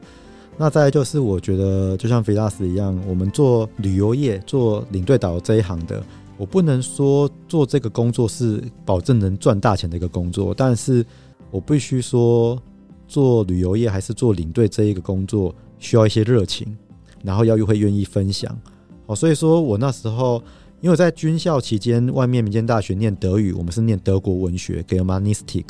[0.58, 6.02] 那再就是，我觉得就像菲拉斯一样，我们做旅游业、做领队导游这一行的。
[6.38, 11.04] 我不能说做这个工作是保证能赚大钱的一个工作，但是
[11.52, 12.60] 我必须说，
[13.06, 16.76] 做旅游业还是做领队这一个工作，需要一些热情，
[17.22, 18.58] 然后要又会愿意分享。
[19.06, 20.42] 好，所以说我那时候
[20.80, 25.66] 因为在军校期间，外面民间大学念德语，我们是念德国文学，Germanistik。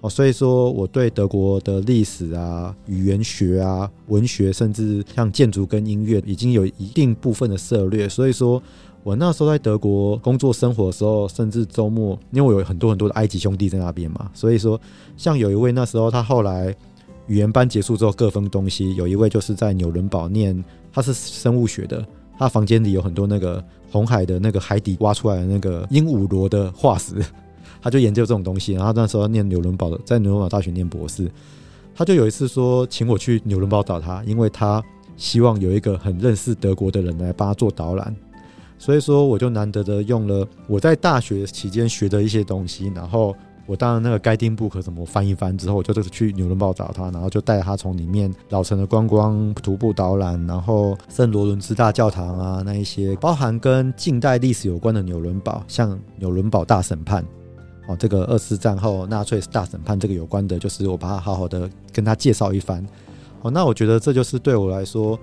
[0.00, 8.60] 好，所以说我对德国的历史啊、语言学啊、文学，甚至像建筑跟音乐，已经有一定部分的涉猎，所以说。
[9.02, 14.78] 我那时候在德国工作生活的时候，甚至周末，因为我有很多很多的埃及兄弟在那边嘛，所以说，
[15.16, 16.74] 像有一位那时候他后来
[17.26, 22.04] 语言班结束之后各分东西，有一位就是在纽伦堡念，他是生物学的，
[22.38, 27.14] 他房间里有很多那个红海的那个海底挖出来的那个鹦鹉螺的化石，
[27.80, 31.30] 他就研究这种东西，然后那时候念纽伦堡的，在纽伦堡大学念博士，
[31.94, 34.82] 他就有一次说请我去纽伦堡找他，因为他
[35.16, 38.14] 希望有一个很认识德国的人来帮他做导览。
[38.80, 57.22] 所以说，我就难得的用了我在大学期间学的一些东西，然后我当然那个 Guidebook 怎么翻一翻之后，我就这次去纽伦堡找他，然后就带他从里面老城的观光徒步导览，然后圣罗伦兹大教堂啊，那一些包含跟近代历史有关的纽伦堡，像纽伦堡大审判，
[57.86, 62.82] 哦，这个二次战后纳粹大审判这个有关的，就是我把它好好的跟他介绍一番。
[63.42, 65.18] 哦，那我觉得这就是对我来说。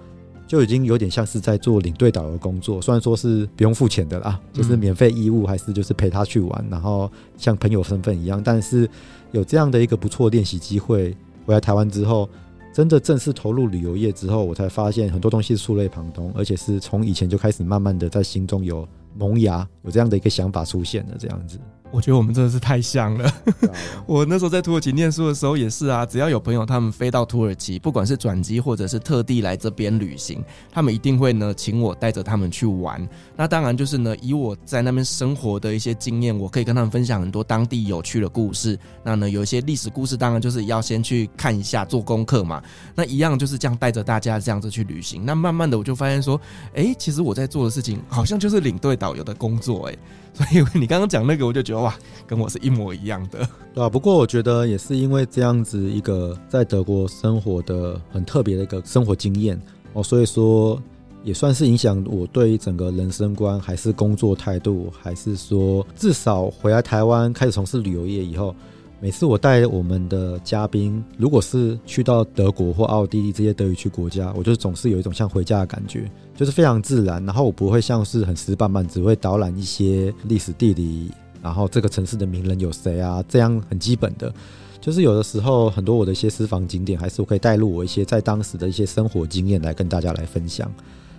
[0.47, 8.41] 就已经有点像是在做领队导游工作，虽然说是不用付钱的啦，就是免费义务，还是就是陪他去玩，然后像朋友身份一样。
[8.41, 8.89] 但是
[9.31, 12.29] 有这样的一个不错练习机会，回来台湾之后，
[12.73, 21.59] 真的正式投入旅游业之后，我才发现很多东西是触类旁通，而且是从以前就开始慢慢的在心中有萌芽，有这样的一个想法出现了，这样子。
[21.91, 23.33] 我觉得我们真的是太像了。
[24.05, 33.07] 我那时候在土耳其念书的时候也是啊，只要有朋友他们飞到土耳其，不管是转机或者是特地来这边旅行，他们一定会呢请我带着他们去玩。
[33.35, 38.77] 那当然就是呢，以我在那边生活的一些经验，我可以跟他们分享很多当地有趣的故事。
[39.03, 42.61] 那呢，有一些历史故事，当然就是要先去看一下，做功课嘛。
[42.95, 45.25] 那一样就是这样带着大家这样子去旅行。
[45.25, 46.39] 那慢慢的我就发现说，
[46.75, 49.97] 哎，其实我在做的事情好像就是领队导游的工作，哎。
[50.37, 51.95] 所以你刚刚讲那个，我就觉得哇，
[52.27, 53.39] 跟我是一模一样的，
[53.73, 59.59] 对啊，不过我觉得也是因为这样子一个在德国生活的很特别的一个生活经验
[59.93, 60.79] 哦，所以说
[61.23, 68.55] 也算是影响我对整个人生观，还是工作态度，还是说至少回来台湾开始从事旅游业以后，
[68.99, 77.23] 每次我带我们的嘉宾，如果是去到德国或奥地利这些德语区国家，我就总是有一种像回家的感觉，就是非常自然。
[77.23, 81.11] 然后我不会像是很死板板，只会导览一些历史地理，
[81.43, 84.33] 然后这个城市的名人有谁啊，这样很基本的。
[84.81, 90.73] 就是有的时候，很多我的一些私房景点，还是我可以带入我一些在当时的一些生活经验来跟大家来分享。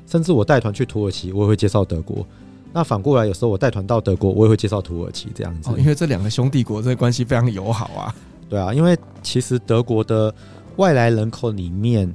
[0.05, 2.27] 甚至我带团去土耳其，我也会介绍德国。
[2.79, 5.69] 那反过来，有时候我带团到德国，我也会介绍土耳其这样子。
[5.69, 8.15] 哦，因为这两个兄弟国这个关系非常友好啊。
[8.49, 10.33] 对啊，因为其实德国的
[10.77, 12.09] 外来人口里面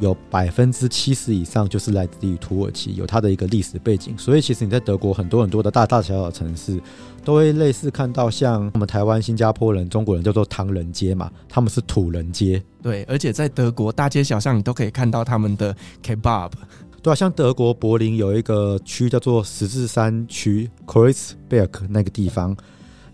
[0.00, 4.18] 有百分之七十以上就是来自于土耳其，有它的一个历史背景。
[4.18, 6.82] 所以其实你在德国很多很多的大大小小的城市，
[7.24, 12.60] 都会类似看到像我们台湾、新加坡人、中国人叫做唐人街嘛，他们是土人街。
[12.82, 15.72] 对，而且在德国大街小巷你都可以看到他们的
[16.04, 16.50] kebab。
[17.02, 22.54] 对啊，像德国柏林有一个区叫做十字山区 （Kreuzberg） 那个地方，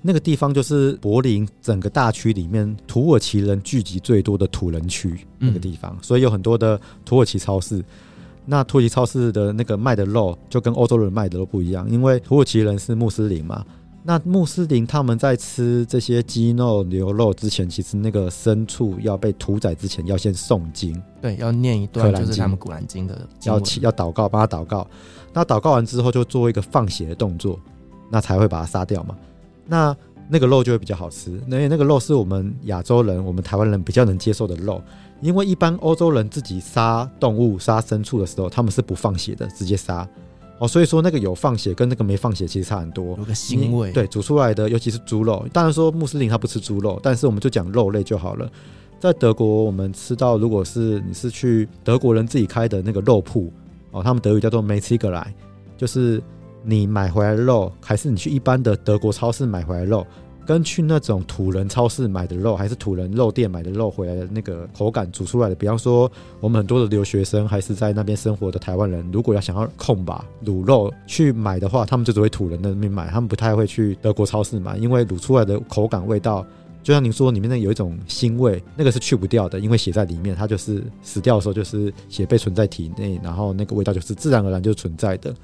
[0.03, 7.85] 那个地方就是柏林整个大区里面土耳其人聚集最多的土人区那个地方，嗯，所以有很多的土耳其超市。
[8.45, 13.65] 那土耳其超市的那个卖的肉就跟欧洲人卖的都不一样，因为土耳其人是穆斯林嘛。
[14.07, 24.87] 那穆斯林他们在吃这些鸡肉、牛肉之前，其实那个牲畜要被屠宰之前，要先诵经，对，要念一段就是他们古兰经的经，要要祷告，帮他祷告。
[25.33, 27.59] 那祷告完之后，就做一个放血的动作，
[28.09, 29.17] 那才会把它杀掉嘛。
[29.67, 29.95] 那
[30.29, 34.81] 那个肉就会比较好吃，因为那个肉是我们亚洲人、我们台湾人比较能接受的肉。
[35.21, 40.09] 因为一般欧洲人自己杀动物、杀牲畜的时候，他们是不放血的，直接杀。
[40.59, 43.93] 哦，所以说那个有放血跟那个没放血其实差很多，有个腥味。
[43.93, 48.51] 对，煮出来的尤其是猪肉，当然说穆斯林他不吃猪肉，但是我们就讲肉类就好了。
[48.99, 53.53] 在德国，我们吃到如果是你是去德国人自己开的那个肉铺，
[53.91, 55.27] 哦，他们德语叫做 Metzgerei，
[55.77, 56.23] 就是
[56.63, 60.07] 你买回来的肉，还是你去一般的德国超市买回来的肉。
[60.47, 76.47] 跟去那种土人超市买的肉，还是土人肉店买的肉回来的那个口感煮出来的，比方说我们很多的留学生还是在那边生活的台湾人，如果要想要控吧卤肉去买的话，他们就只会土人那边买，他们不太会去德国超市买，因为卤出来的口感味道，
[76.83, 85.35] 就像您说里面那有一种腥味，那个是去不掉的，因为血在里面，它就是死掉的时候就是血被存在体内，然后那个味道就是自然而然就存在的。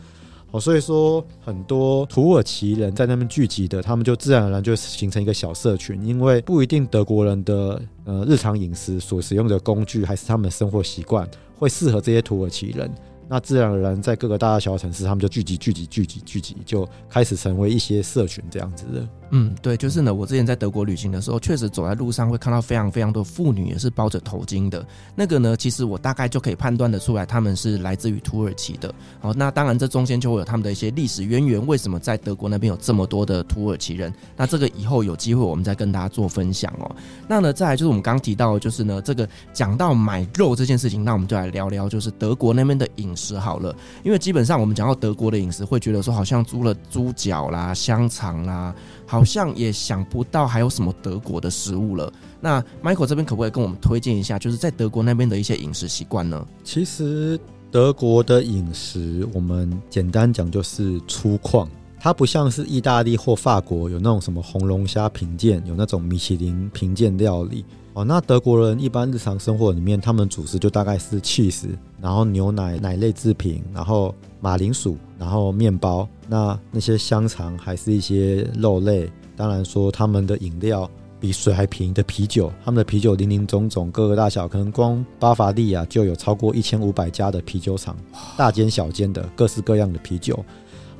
[0.52, 11.26] 哦，所以说很多土耳其人在那边聚集的，他们就自然而然就形成一个小社群，因为不一定德国人的呃日常饮食所使用的工具，还是他们的生活习惯
[11.58, 12.90] 会适合这些土耳其人。
[13.28, 19.08] 那自然而然，在各个大大小小城市，他们就聚集、聚集、聚集、聚集，就开始成为一些社群这样子的。
[19.34, 20.12] 嗯，对，就是呢。
[20.12, 24.86] 我之前在德国旅行的时候，确实走在路上会看到非常非常多妇女也是包着头巾的。
[25.14, 28.94] 那个呢，其实我大概就可以判断得出来，他们是来自于土耳其的。
[29.20, 31.66] 好，那当然这中间就会有他们的一些历史渊源。
[31.66, 34.12] 为什么在德国那边有这么多的土耳其人？
[34.36, 36.94] 那这个以后有机会我们再跟大家做分享哦。
[37.26, 43.74] 那呢，再来就是我们刚提到，就是呢，这个讲到买肉这件事情，那我们就来聊聊，就是德国那边的饮食好了。
[44.02, 48.74] 因为基本上我们讲到德国的饮食，会觉得说好像猪了猪脚啦、香肠啦。
[49.12, 52.10] 好像也想不到还有什么德国的食物了。
[52.40, 56.46] 那 Michael 这边可不可以跟我们推荐一下，就是在德国那边的一些饮食习惯呢？
[56.64, 57.38] 其实
[57.70, 61.68] 德国的饮食，我们简单讲就是粗犷，
[62.00, 67.66] 它不像是意大利或法国有那种什么红龙虾评鉴，有那种米其林评鉴料理。
[67.94, 71.68] 哦，那德国人一般日常生活里面，他们主食就大概是 cheese，
[72.00, 76.08] 然后牛奶、奶类制品，然后马铃薯，然后面包。
[76.26, 79.12] 那那些香肠还是一些肉类。
[79.36, 80.90] 当然说他们的饮料
[81.20, 87.94] 比水还便宜的啤酒，他们的啤酒林林总总，各个大小，可能光巴伐利亚就有超过一千五百家的啤酒厂，
[88.38, 90.42] 大间小间的各式各样的啤酒。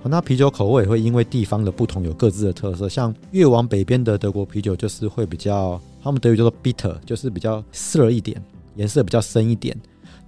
[0.02, 5.80] 那啤酒口味也会因为地方的不同有各自的特色，像越往北边的德国啤酒就是会比较。
[6.02, 8.42] 他们德语叫做 bitter，就是比较涩一点，
[8.74, 9.76] 颜色比较深一点。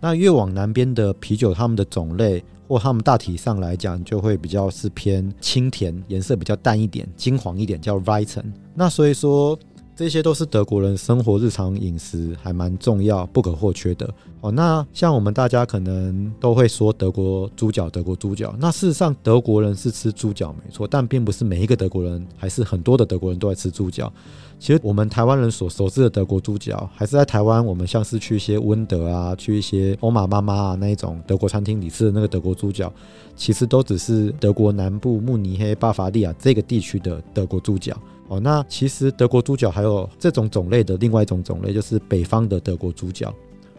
[0.00, 8.52] 那越往南边的啤酒，他们的种类或他们大体上来讲，就会比较是偏清甜，颜色比较淡一点，金黄一点，叫 r i t e n。
[8.74, 9.58] 那所以说，
[9.96, 14.12] 这些都是德国人生活日常饮食还蛮重要、不可或缺的。
[14.40, 18.54] 哦，那像我们大家可能都会说德国猪脚，德国猪脚。
[18.58, 24.12] 那事实上，德国人是吃猪脚没错，但并不是每一个德国人，还是很多的德国人都在吃猪脚。
[24.58, 32.92] 其实我们台湾人所熟知的德国猪脚，还是在台湾，我们像是去一些温德啊，去一些欧玛妈妈啊那一种德国餐厅里吃的那个德国猪脚，
[33.36, 37.96] 其实都只是德国南部慕尼黑、巴伐利亚这个地区的德国猪脚。
[38.28, 43.34] 哦，那其实德国猪脚还有这种种类的另外一种种类，就是北方的德国猪脚。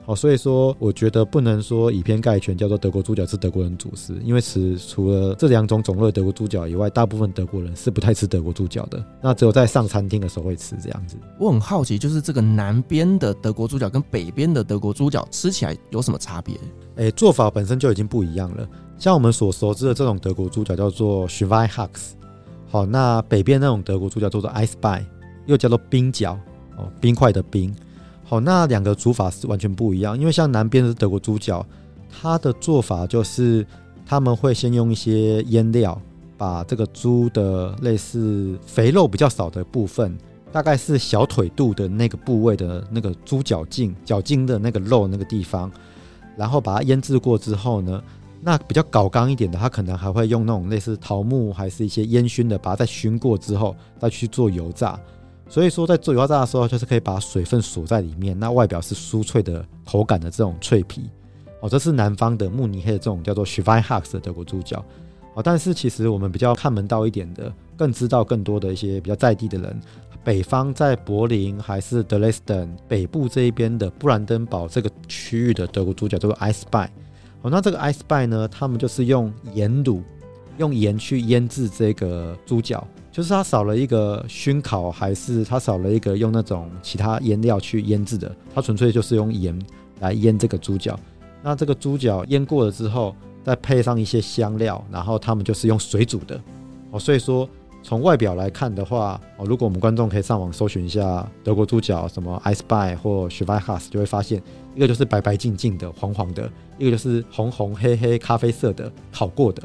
[0.05, 9.03] 好，所以说我觉得不能说以偏概全，叫做德国猪脚是德国人主食，因为此除了这两种种类德国猪脚以外，大部分德国人是不太吃德国猪脚的。
[9.19, 11.17] 那只有在上餐厅的时候会吃这样子。
[11.39, 16.55] 我很好奇，就是这个南边的德国猪脚跟北边的德国猪脚吃起来有什么差别？
[16.97, 18.69] 诶，做法本身就已经不一样了。
[18.97, 22.13] 像我们所熟知的这种德国猪脚叫做 Schweinehaxe，
[22.69, 25.03] 好，那北边那种德国猪脚叫做 Eisbein，
[25.45, 26.37] 又叫做冰脚
[26.77, 27.75] 哦，冰块的冰。
[28.23, 31.63] 好，那两个煮法是完全不一样，因为像南边的德国猪脚，
[32.09, 33.65] 它的做法就是
[34.05, 36.01] 他们会先用一些腌料，
[36.37, 40.17] 把这个猪的类似肥肉比较少的部分，
[40.51, 45.71] 大概是小腿肚的那个部位的那个猪脚筋、脚筋的那个肉那个地方，
[46.35, 48.01] 然后把它腌制过之后呢，
[48.45, 54.99] 那比较搞刚一点的，它可能还会用那种类似桃木还是一些烟熏的，把它再熏过之后再去做油炸。
[55.49, 61.09] 所以说，在做油炸的时候，就是可以把水分锁在里面，那外表是酥脆的口感的这种脆皮。
[61.59, 64.85] 哦，这是南方的慕尼黑的这种叫做 Schweinehaxe 的德国猪脚。
[65.33, 69.79] 哦，但是其实我们比较看门道一点的，更知道更多的一些比较在地的人，
[70.23, 76.89] 北方在柏林还是德累斯顿北部这一边的布兰登堡这个区域的德国猪脚叫做 Eisbein。
[77.45, 80.01] 哦，那这个 ice pie 呢，他们就是用盐卤，
[80.57, 82.85] 用盐去腌制这个猪脚。
[83.11, 88.35] 就是它少了一个熏烤，还是它少了一个用那种其他腌料去腌制的？
[88.53, 89.57] 它纯粹就是用盐
[89.99, 90.99] 来腌这个猪脚。
[91.43, 96.41] 那这个猪脚腌过了之后，再配上一些香料，然后他们就是用水煮的。
[96.89, 97.47] 哦，所以说
[97.87, 104.41] 从外表来看的话，哦，如果我们观众可以上网搜寻一下德国猪脚，什么 Eisbein 或 Schweinehaxe，就会发现
[104.73, 109.61] 一个就是白白净净的黄黄的，一个就是红红黑黑咖啡色的烤过的。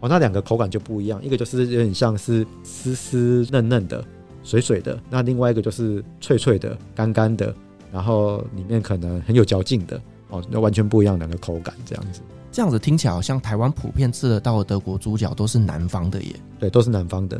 [0.00, 4.02] 哦，那两个口感就不一样，一个就是有点像是湿湿嫩嫩的、
[4.42, 7.54] 水水的，那另外一个就是脆脆的、干干的，
[7.92, 10.00] 然后里面可能很有嚼劲的，
[10.30, 12.22] 哦，那完全不一样两个口感这样子。
[12.50, 16.34] 这样子听起来好像台湾普遍吃得到的德国猪脚都是南方的耶。
[16.58, 17.38] 对，都是南方的。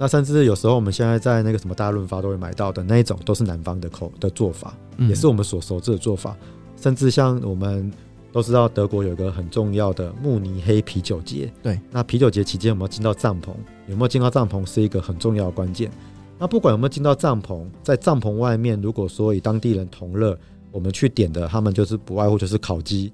[0.00, 6.34] 那甚至有时候我们现在在那个什么大润发都会买到的那一种，都是南方的口的做法，嗯，也是我们所熟知的做法。
[6.76, 7.92] 甚至像我们。
[8.32, 13.48] 都知道德国有一个很重要的慕尼黑啤酒节，对，那啤酒节期间有没有进到帐篷？
[13.88, 15.90] 有没有进到帐篷是一个很重要的关键。
[16.38, 20.38] 那不管有没有进到帐篷，在帐篷外面，如果说以当地人同乐，
[20.70, 23.12] 我们去点的，他们就是不外乎就是烤鸡、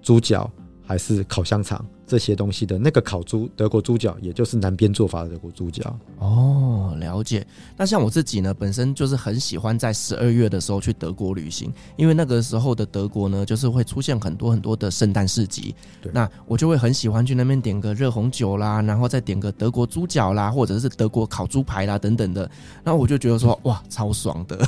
[0.00, 0.50] 猪脚
[0.82, 1.84] 还是烤香肠。
[2.06, 5.98] 这些东西的那个烤猪德国猪脚，也就是南边做法的德国猪脚。
[6.18, 7.46] 哦，了解。
[7.76, 15.74] 那像我自己呢，本身就是很喜欢在十二月的时候去德国旅行，因为那个时候的德国呢，就是会出现很多很多的圣诞市集。
[16.02, 16.12] 对。
[16.12, 22.50] 那我就会很喜欢去那边点个热红酒啦，然后再点个德国猪脚啦，或者是德国烤猪排啦等等的。
[22.82, 24.58] 那我就觉得说，哇，超爽的。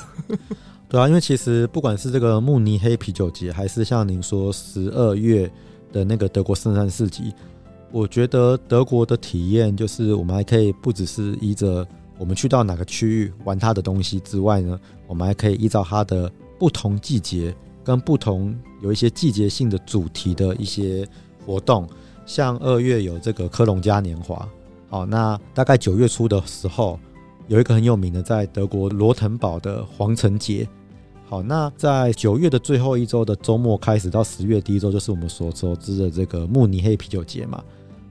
[0.88, 5.50] 对啊，因为其实不管是这个慕尼黑啤酒节，还是像您说十二月。
[5.92, 7.32] 的那个德国圣诞市集，
[7.90, 11.86] 我觉得德国的体验就是，我们还可以不只是依着
[12.18, 21.06] 我们去到哪个区域玩它的东西之外呢，我们还可以依照它的不同季节跟不同有一些季节性的主题的一些
[21.44, 21.88] 活动，
[22.26, 24.48] 像二月有这个科隆嘉年华，
[24.88, 26.98] 好，那大概九月初的时候
[27.48, 30.68] 有一个很有名的在德国罗滕堡的皇城节。
[31.28, 37.60] 好，那在九月的最后一周的周末开始到十月第一周，就是我们所熟知的这个慕尼黑啤酒节嘛。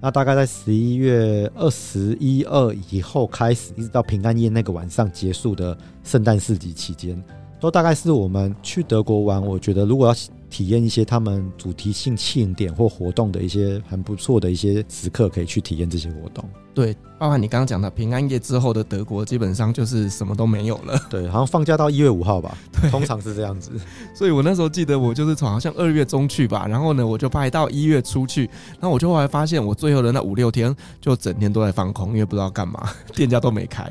[0.01, 7.23] 那大概在十一月二十一二以后开始，一直到平安夜那个晚上结束的圣诞市集期间，
[7.57, 9.41] 都大概是我们去德国玩。
[9.41, 10.13] 我觉得如果要
[10.55, 16.49] 体验一些他们主题性庆典或活动的一些很不错的一些时刻，可以去体验这些活动。
[16.73, 20.97] 对，包含你刚刚讲的平安夜之后的德国，基本上就是什么都没有了。
[21.09, 22.57] 对，好像放假到一月五号吧，
[22.89, 23.69] 通常是这样子。
[24.15, 28.49] 所以我那时候记得，我就是从好像二月中去吧，然后呢，我就排到一月初去，
[28.79, 33.83] 然后我就后来发现，我最后的那五六天就整天都在放空，因为不知道干嘛， 店家都没开。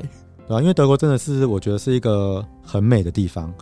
[0.47, 3.53] 对啊，因为德国真的是我觉得是一个很美的地方。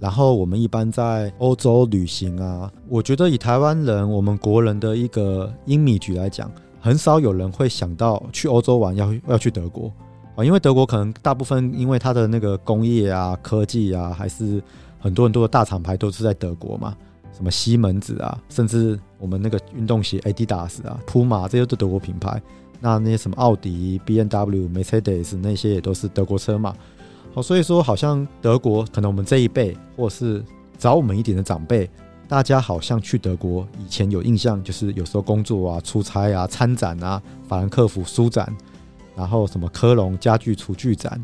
[0.00, 9.92] 然后我们一般在欧洲旅行啊，我觉得以台湾人，我们国人的一个英米局来讲，很少有人会想到去欧洲玩要要去德国
[10.36, 14.62] 啊，因为德国可能大部分因为它的那个工业啊、科技啊，还是
[14.98, 16.96] 很多很多的大厂牌都是在德国嘛，
[17.36, 22.40] 什么西门子啊，甚至我们那个运动鞋 Adidas 啊、Puma 这些都德国品牌，
[22.80, 26.74] 那那些什么奥迪、BMW、Mercedes 那些也都是德国车嘛。
[27.32, 30.44] 好，所以说好像德国，可能我们这一辈，或是
[30.76, 31.88] 早我们一点的长辈，
[32.26, 38.52] 大家好像去德国以前有印象，就是有时候工作啊、出差啊、参展啊、法兰克福书展，
[39.14, 41.22] 然后什么科隆家具厨具展，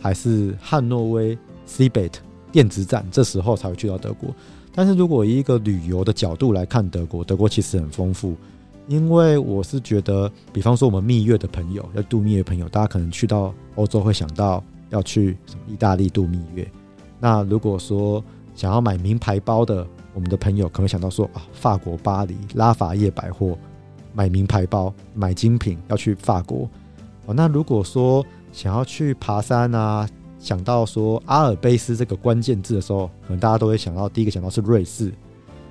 [0.00, 1.38] 还是汉诺威
[1.68, 2.14] CeBIT
[2.50, 4.34] 电子展，这时候才会去到德国。
[4.74, 8.34] 但是如果以一个旅游的角度来看德国，德国其实很丰富。
[8.86, 14.62] 因为我是觉得，比方说我们蜜月的朋友要度蜜月的朋友，大家可能去到欧洲会想到
[14.94, 16.66] 要去什么意大利度蜜月。
[17.20, 18.22] 那如果说
[18.54, 23.58] 想要买名牌包的，我们的朋友可能想到说啊，法国巴黎拉法叶百货
[24.14, 26.68] 买名牌包、买精品要去法国。
[27.26, 35.12] 哦，那如果说想要去爬山啊，想到说阿尔卑斯这个关键字的时候，可能大家都会想到第一个想到是瑞士。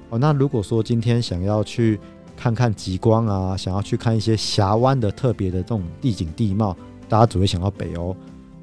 [0.10, 2.00] 哦，那如果说今天想要去
[2.36, 6.76] 看看极光啊，想要去看一些峡湾的特别的这种地景地貌，
[7.08, 8.14] 大家只会想到北欧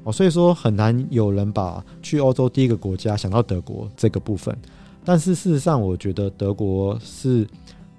[0.03, 4.55] 哦，所以说很难有人把去欧洲第一个国家想到德国这个部分。
[5.03, 7.47] 但是事实上，我觉得德国是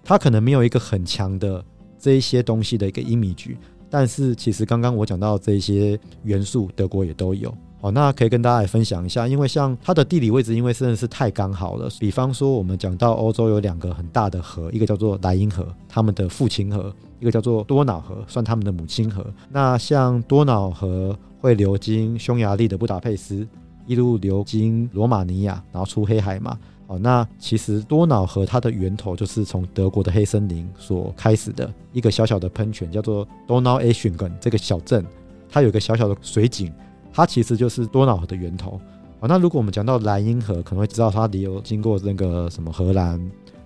[0.05, 1.64] 它可能没有一个很强的
[1.98, 3.57] 这一些东西的一个 image，
[3.90, 7.53] 但是其实刚刚我讲到这些元素，德国也都有。
[7.80, 11.88] 哦，那可以跟大家来分享一下，因为像它的地理位置，因为真的是太刚好了。
[11.98, 19.26] 比方说，我们讲到欧洲有两个很大的河，一个叫做莱茵河，他们的父亲河；一个叫做多瑙河，算他们的母亲河。
[19.50, 23.47] 那像多瑙河会流经匈牙利的布达佩斯，
[23.84, 26.57] 一路流经罗马尼亚，然后出黑海嘛。
[26.86, 35.05] 哦，那其实多瑙河它的源头就是从德国的黑森林所开始的一个小小的喷泉，叫做 Donaueschingen 这个小镇，
[35.51, 36.72] 它有一个小小的水井。
[37.12, 38.80] 它其实就是多瑙河的源头。
[39.20, 43.20] 好，那如果我们讲到莱茵河，可能会知道它流经过那个什么荷兰，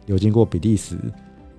[0.07, 0.97] 流经过比利时，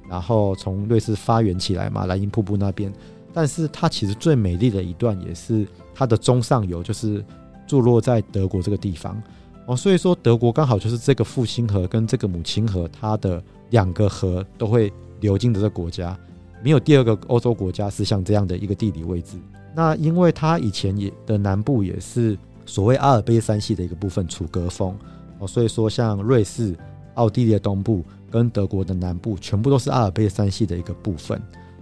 [0.09, 2.91] 然后从瑞士发源起来嘛，莱茵瀑布那边。
[3.34, 7.25] 但是它其实最美丽的一段也是它的中上游，就是
[7.65, 9.19] 坐落在德国这个地方。
[9.65, 16.15] 哦，所以说德国刚好就是这个父亲河跟这个母亲河，它的两个河都会流经的这个国家，
[16.63, 19.37] 没有第二个欧洲国家是像这样的一个地理位置。
[19.75, 24.95] 那因为它以前也的南部也是所谓阿尔卑山系的一个部分，楚格峰
[25.39, 26.73] 哦，所以说像瑞士、
[27.15, 31.41] 奥地利的东部跟德国的南部，全部都是阿尔卑山系的一个部分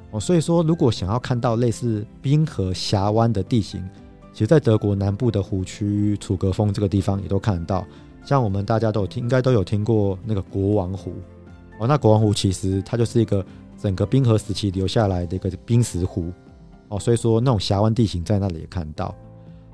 [0.09, 3.87] 哦，所以说如果想要看到类似冰河峡湾的地形，
[4.35, 7.85] 其实在德国南部的湖区楚格峰这个地方也都看得到。
[8.25, 11.13] 像我们大家都有听，应该都有听过那个国王湖
[11.79, 13.45] 哦，那国王湖其实它就是一个
[13.77, 16.33] 整个冰河时期留下来的一个冰石湖。
[16.89, 19.15] 哦，所以说那种峡湾地形在那里也看到。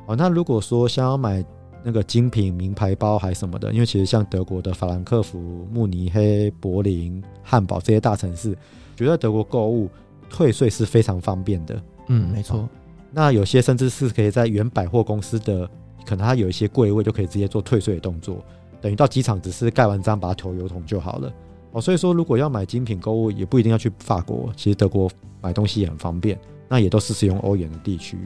[0.06, 1.44] 哦，那如果说想要买
[1.84, 5.40] 那个精品名牌包还什么的，因为其实像德国的法兰克福、
[5.74, 8.56] 慕尼黑、柏林、汉堡这些大城市，
[8.96, 9.90] 觉得德国购物
[10.30, 11.82] 退税是非常方便的。
[12.10, 12.70] 嗯，没错。
[13.12, 15.70] 那有些甚至是可以在原百货公司的，
[16.06, 18.44] 可能它有一些柜位就可以直接做退税的动作，
[18.82, 21.34] 等于到机场只是盖完章把它投邮筒就好了。
[21.74, 25.10] 哦，所以说如果要买精品购物，也不一定要去法国，其实德国
[25.42, 26.40] 买东西也很方便。
[26.74, 28.18] 那也都是使用欧元的地区，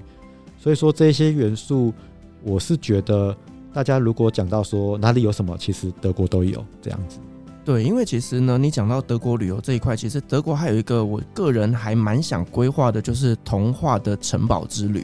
[0.56, 1.92] 所以说这些元素，
[2.44, 3.36] 我是觉得
[3.74, 7.18] 大家如果讲到说哪里有什么，其实德国都有这样子。
[7.66, 15.04] 对，因为其实呢，你讲到德国旅游这一块，其实德国还有一个我个人还蛮想规划的，就是童话的城堡之旅。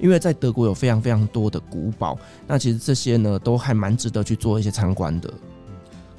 [0.00, 5.32] 因为在德国有非常非常多的古堡，那其实这些呢都还蛮值得去做一些参观的。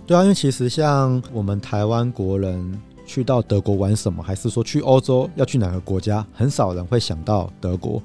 [0.08, 2.82] 对啊，因为其实像我们台湾国人。
[3.04, 4.24] 去到德国玩什么？
[4.24, 6.26] 还是说去欧洲要去哪个国家？
[6.34, 8.02] 很少人会想到德国。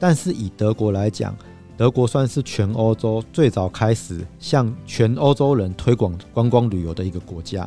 [0.00, 1.36] 但是以德国来讲，
[1.78, 7.66] 德国算是全欧洲最早开始向全欧洲人推广观光旅游的一个国家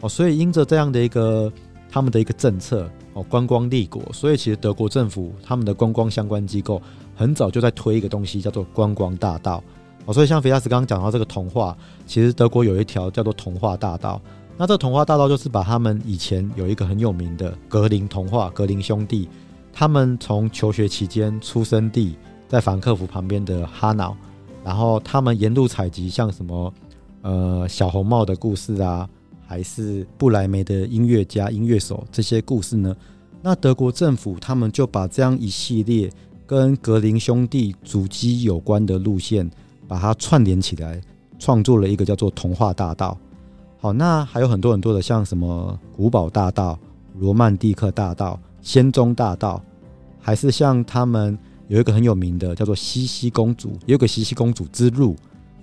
[0.00, 0.08] 哦。
[0.08, 1.52] 所以因着这样的一个
[1.90, 6.80] 他们的一个政策哦，观光立国，所以其实德国政府他们的观光相关机构
[7.16, 9.60] 很早就在推一个东西，叫做观光大道
[10.06, 10.14] 哦。
[10.14, 14.22] 所以像菲亚斯刚刚讲到这个童话，其实德国有一条叫做童话大道。
[14.56, 19.28] 那这童话大道就是把他们以前有一个很有名的格林童话，格林兄弟，
[19.72, 22.16] 他们从求学期间出生地
[22.48, 24.16] 在法兰克福旁边的哈瑙，
[24.64, 26.72] 然后他们沿路采集像什么
[27.22, 29.08] 呃小红帽的故事啊，
[29.46, 32.96] 还是布莱梅的音乐家、音乐手这些故事呢？
[33.40, 36.10] 那德国政府他们就把这样一系列
[36.46, 39.48] 跟格林兄弟足迹有关的路线，
[39.86, 41.00] 把它串联起来，
[41.38, 43.16] 创作了一个叫做童话大道。
[43.80, 46.76] 好，那还有很多很多的，像什么古堡大道、
[47.18, 49.62] 罗曼蒂克大道、仙踪大道，
[50.18, 51.38] 还是像他们
[51.68, 55.14] 有一个很有名的叫做西西公主，也有个西西公主之路。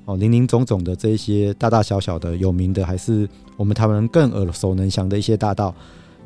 [0.06, 3.28] 哦，林林总总的这一些大大小小的有名的，还是
[3.58, 5.74] 我们台湾人更耳熟能详的一些大道，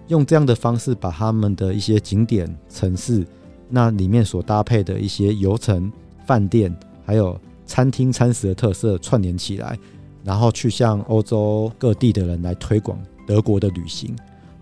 [0.07, 3.25] 用这样的方式把他们的一些景点、城市，
[3.69, 5.91] 那里面所搭配的一些游程、
[6.25, 6.75] 饭店，
[7.05, 9.77] 还有餐厅餐食的特色串联起来。
[10.21, 14.13] 然后去向欧洲各地的人来推广德国的旅行。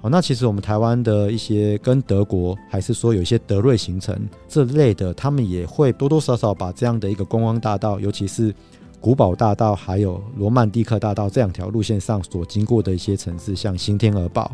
[0.09, 4.15] 那其实我们台湾的一些跟德国，还是说有一些德瑞行程
[4.47, 8.53] 这类的，他们也会多多少少把这样的一个观光大道，尤其是
[8.99, 14.51] 古堡大道还有罗曼蒂克大道这两条路线上所经过的一些城市，像新天鹅堡、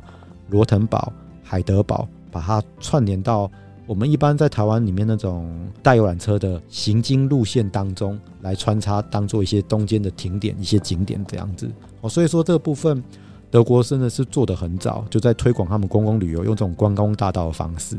[0.50, 1.12] 罗腾堡、
[1.44, 3.50] 海德堡，把它串联到
[3.86, 5.50] 我们一般在台湾里面那种
[5.82, 11.70] 带游览车的行经路线当中来穿插，当做一些中间的停点、一些景点这样子。
[12.02, 13.04] 哦，所以说这个部分
[13.54, 17.96] 德国真的是做得很早，就在推广他们观光旅游，用这种观光大道的方式。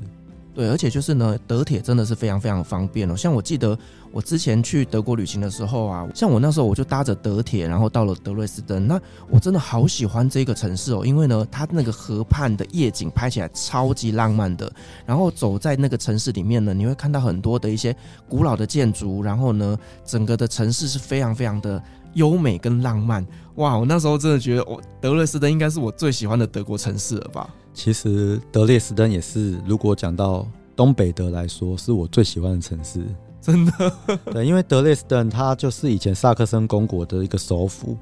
[0.53, 3.17] 对，而且就是呢，德铁真的是非常非常方便哦。
[3.17, 3.79] 像我记得
[4.11, 8.89] 我之前去德国旅行的时候啊，像我那时候我就搭着德铁，然后到了德累斯登。
[8.89, 9.01] 那
[9.31, 14.69] 我真的好喜欢这个城市哦，因为呢，它那个河畔的夜景拍起来超级浪漫的。
[15.07, 17.95] 然后走在那个城市里面呢，你会看到很多的一些
[18.29, 21.81] 古老的建筑，然后呢，整个的城市是非常非常的
[22.15, 23.27] 优美跟浪漫。
[23.57, 27.49] 哇，我那时候真的觉得，我德累斯登应该是我最喜欢的德国城市了吧。
[27.73, 33.05] 其实德累斯登也是，如果讲到东北德来说，是我最喜欢的城市。
[33.41, 33.93] 真的，
[34.33, 37.97] 对，因为德累斯登它就是以前萨克森公国的一个首府。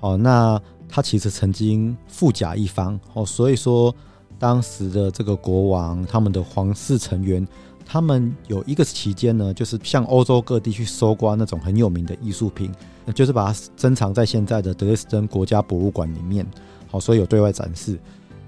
[0.00, 2.98] 好，那它其实曾经富甲一方。
[3.12, 3.94] 哦，所以说
[4.38, 7.46] 当时的这个国王，他们的皇室成员，
[7.86, 12.70] 他们有一个期间呢，就是向欧洲各地去搜刮那种很有名的艺术品，
[13.14, 16.46] 就是把它珍藏在现在的德累斯登国家博物馆里面。
[16.90, 17.98] 好，所以有对外展示。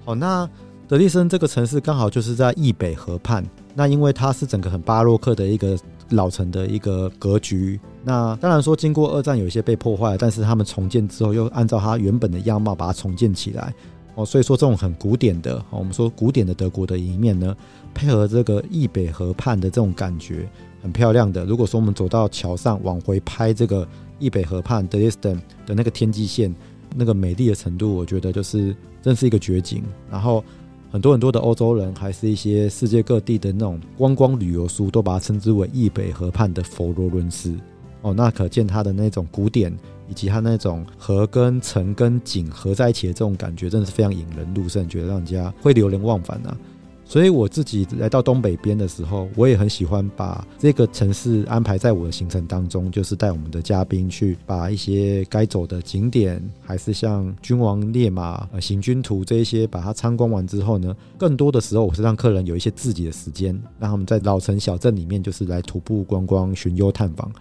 [0.05, 0.47] 好，那。
[0.87, 5.77] 德累斯登这个城市刚好就是在易北河畔，那因为它是整个很巴洛克的一个
[6.09, 7.79] 老城的一个格局。
[8.03, 13.71] 那当然说经过二战有一些被破坏，但是他们重建之后又按照它原本的样貌把它重建起来。
[14.15, 17.55] 哦，所以说这种很古典的，我们说古典的德国的一面呢，
[17.93, 20.47] 配合这个易北河畔的这种感觉，
[20.81, 21.45] 很漂亮的。
[21.45, 23.87] 如果说我们走到桥上往回拍这个
[24.19, 25.35] 易北河畔德累斯登
[25.65, 26.53] 的那个天际线，
[26.95, 29.83] 那个美丽的程度，我觉得就是真是一个绝景。
[30.09, 30.43] 然后。
[30.91, 37.55] 很多很多的欧洲人，还是一些世界各地的那种观光旅游书，都把它称之为易北河畔的佛罗伦斯。
[38.01, 39.71] 哦，那可见它的那种古典，
[40.09, 46.57] 以及它那种河跟城跟景合在一起的这种感觉，真的是非常引人入胜，觉得让人家会流连忘返啊。
[47.05, 67.31] 所以我自己来到东北边的时候，我也很喜欢把这个城市安排在我的行程当中，就是带我们的嘉宾去把一些该走的景点，还是像君王烈马行军图这一些，把它参观完之后呢，更多的时候我是让客人有一些自己的时间，让他们在老城小镇里面就是来徒步观光、寻幽探访。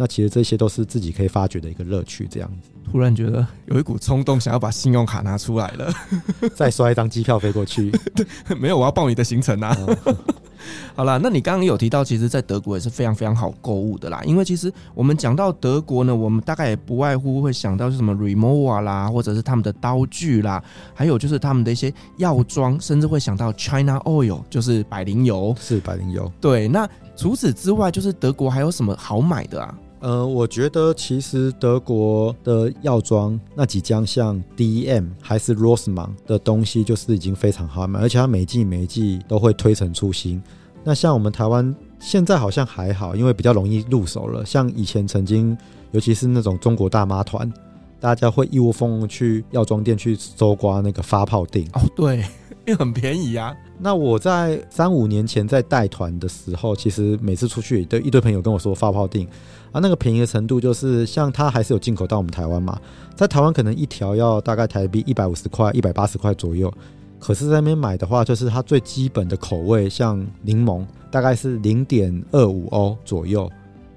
[0.00, 2.70] 那其实这些都是自己可以发掘的一个乐趣，这样子。
[2.90, 5.92] 突然觉得有一股冲动，想要把信用卡拿出来了，
[6.56, 7.90] 再刷一张机票飞过去。
[8.14, 8.26] 对，
[8.56, 9.76] 没有，我要报你的行程啊。
[10.96, 14.22] 好啦，那你刚刚有提到，其实，在德国也是非常非常好购物的啦。
[14.24, 20.62] 因为其实我们讲到德国呢，我们大概也不外乎会想到是什么 Remova 啦，或者是他们的刀具啦，
[20.94, 25.54] 还有就是他们的一些药妆，甚至会想到 China Oil，就是百灵油。
[25.60, 26.30] 是百灵油。
[26.40, 29.78] 对，那除此之外，就是德国还有什么好买的啊？
[30.00, 40.42] 呃，我觉得其实德国的药妆那几家像 DM 还是 rossman 的东西，就是已经非常好买，而且它每季每季都会推陈出新。
[40.82, 44.44] 那像我们台湾现在好像还好，因为比较容易入手了。
[44.46, 45.56] 像以前曾经，
[45.90, 47.52] 尤其是那种中国大妈团，
[48.00, 51.66] 大家会一窝蜂去药妆店去搜刮那个发泡錠。
[51.74, 52.24] 哦，对，
[52.66, 53.54] 因为很便宜啊。
[53.78, 59.26] 那我在三五年前在带团的时候，其实每次出去，都一堆朋友跟我说发泡定。
[59.72, 62.76] 啊，那个便宜的程度就是，像它还是有进口到我们台湾嘛，
[63.14, 66.72] 在台湾可能一条要大概台币一百五十块、一百八十块左右，
[67.20, 73.48] 可是在那边买的话，就是它最基本的口味，像柠檬，大概是零点二五欧左右，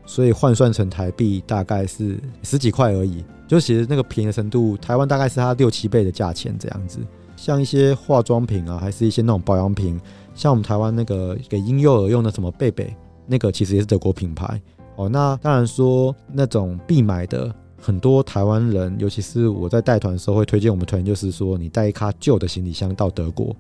[0.05, 6.99] 所以换算成台币大概是十几块而已，就其实那个便宜的程度，台湾大概是它六七倍的价钱这样子。
[7.36, 9.99] 像一些化妆品啊，还是一些那种保养品，
[10.34, 14.61] 像我们台湾那个给婴幼儿用的什么贝贝，那个其实也是德国品牌。
[14.95, 23.55] 哦，那当然说那种必买的，很多台湾人，尤其是我在带团的时候会推荐我们团员，就是说你带一卡旧的行李箱到德国，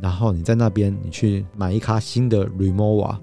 [0.00, 3.16] 然后你在那边你去买一卡新的 Rimowa，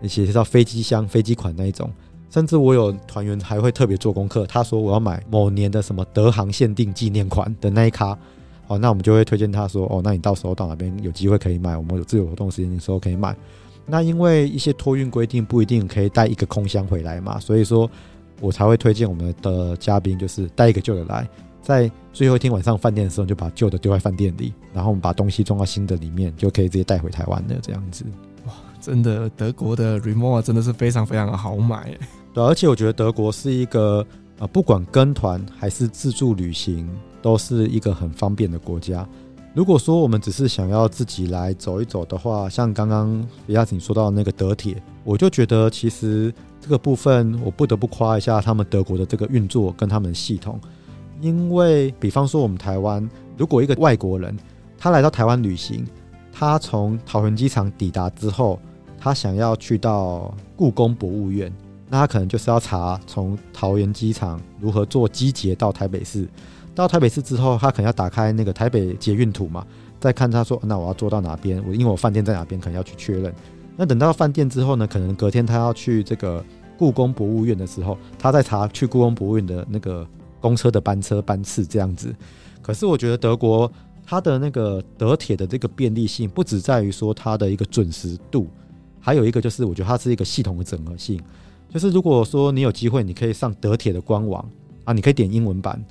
[0.00, 1.90] 而且是到飞机箱、飞机款那一种。
[2.30, 8.16] 甚至我有团员还会特别做功课，他说我要买某年的什么德航限定纪念款的那一卡，
[8.72, 13.36] 哦，那我们就会推荐他说，哦，那你到时候到哪边有机会可以买，我们有自由活动时间的时候可以买。
[13.84, 17.90] 那因为一些托运规定不一定可以带一个空箱回来嘛，所以说
[18.40, 21.28] 我才会推荐我们的嘉宾就是带一个旧的来，
[21.60, 28.04] 在最后一天晚上饭店的时候就把旧的丢在饭店里，然后我们把东西装到新的里面，就可以直接带回台湾的这样子。
[28.46, 31.94] 哇，真的德国的 Rimowa 真的是非常非常的好买，
[32.32, 34.06] 对，而且我觉得德国是一个
[34.38, 36.88] 啊，不管跟团还是自助旅行，
[37.22, 39.06] 都是一个很方便的国家。
[39.54, 50.58] 如果说我们只是想要自己来走一走的话，像刚刚李亚锦说到那个德铁，我就觉得其实这个部分我不得不夸一下他们德国的这个运作跟他们的系统，
[51.20, 53.06] 因为比方说我们台湾，
[53.36, 54.34] 如果一个外国人
[54.78, 55.86] 他来到台湾旅行，
[56.32, 58.58] 他从桃园机场抵达之后，
[58.98, 61.52] 他想要去到故宫博物院，
[61.90, 66.26] 那他可能就是要查从桃园机场如何坐机捷到台北市。
[66.74, 69.66] 到台北市之后，他可能要打开那个台北捷运图嘛，
[70.00, 71.62] 再看他说，那我要坐到哪边？
[71.66, 73.32] 我因为我饭店在哪边，可能要去确认。
[73.76, 76.44] 那等到饭店之后呢，可能隔天他要去这个
[76.78, 80.06] 故宫博物院的时候，他再查去故宫博物院的那个
[80.40, 82.14] 公车的班车班次这样子。
[82.62, 83.70] 可是我觉得德国
[84.04, 88.48] 它的那个德铁的这个便利性，不只在于说它的一个准时度，
[89.00, 91.20] 还有一个就是我觉得它是一个系统的整合性。
[91.68, 94.46] 就是如果说你有机会，你可以上德铁的官网
[94.84, 95.82] 啊，你可以点英文版。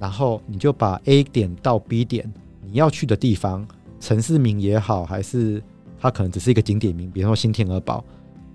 [0.00, 2.32] 然后你就把 A 点到 B 点
[2.64, 3.66] 你要去的地方，
[3.98, 5.62] 城市名也好，还是
[5.98, 8.04] 它可能只是一个景点名，比方说新天鹅堡，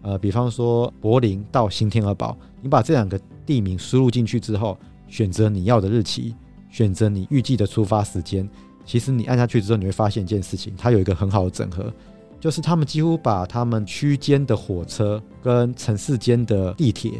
[0.01, 4.77] 呃，比方说柏林到新天鹅堡，你把这两个地名输入进去之后，
[5.07, 6.33] 选择你要的日期，
[6.69, 8.47] 选择你预计的出发时间，
[8.85, 11.91] 其实你按下去之后，你会发现一件事情，它有一个很好的整合，
[12.39, 17.11] 就是他们几乎把他们区间的火车跟城市间的地铁。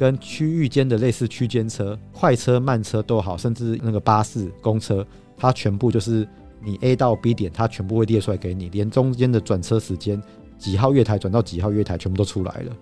[0.00, 6.26] 跟区域间的类似区间车、快车、慢车都好，甚至那个巴士、公车，它全部就是
[6.64, 10.18] 你 A 到 B 点，它全部会列出来给你，连中间的转车时间、
[10.56, 12.74] 几号月台转到几号月台，全部都出来了。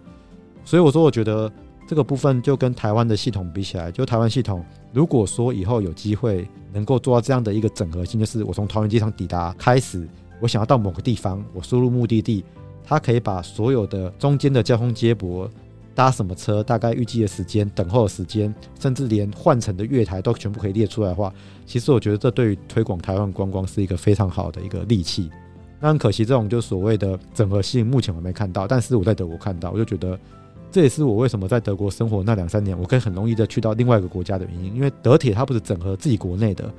[0.65, 1.51] 所以我说，我觉得
[1.89, 10.09] 这个部分就跟台湾的系统比起来，就台湾系统，如果说以后有机会能够做到这样的一个整合性，就是我从桃园机场抵达开始，
[10.41, 12.45] 我想要到某个地方，我输入目的地，
[12.85, 15.51] 它可以把所有的中间的交通接驳。
[15.99, 16.63] 搭什么车？
[16.63, 21.35] 大概预计的时间、等候的时间，甚至连换乘的月台都全部可以列出来的话，
[21.67, 25.29] 其实我觉得这对于推广台湾观光是一个非常好的一个利器。
[25.81, 28.65] 那很可惜，这种就所谓的整合性，目前我没看到。
[28.65, 30.17] 但是我在德国看到，我就觉得
[30.71, 34.77] 这也是我为什么在德国生活那两三年，我可以很容易的去到另外一个国家的原因。
[34.77, 36.73] 因为德铁它不是整合自己国内的，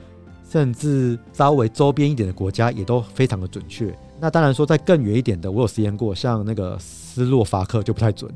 [0.49, 3.93] 甚至稍微周边一点的国家也都非常的准确。
[4.17, 8.33] 那当然说，在更远一点的，我有实验过，像那个斯洛伐克就不太准。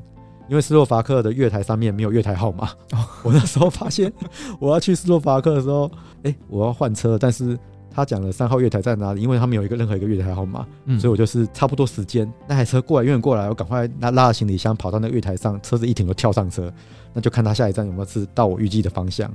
[0.49, 2.69] 因为斯洛伐克的月台上面没有月台号码，
[3.23, 4.11] 我那时候发现
[4.59, 5.89] 我要去斯洛伐克的时候，
[6.23, 7.57] 哎，我要换车，但是
[7.89, 9.21] 他讲了三号月台在哪里？
[9.21, 10.65] 因为他没有一个任何一个月台号码，
[10.99, 16.71] 所以我就是差不多时间，那台车过来，远远过来，我赶快拉拉着行李箱跑到那个月台上，车子一停就跳上车，
[17.13, 19.31] 那就看他下一站有没有是到我预计的方向。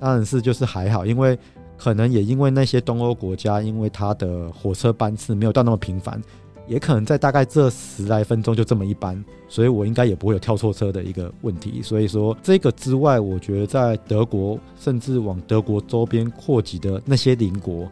[0.00, 1.38] 当然是就是还好，因为
[1.76, 6.20] 可能也因为那些东欧国家，因为它的火车班次没有到那么频繁。
[6.68, 11.80] 也可能在大概这十来分钟就这么一般，所以我应该也不会有跳错车的一个问题。
[11.82, 17.88] 所以说这个之外，我觉得在德国甚至往德国周边扩及的那些邻国，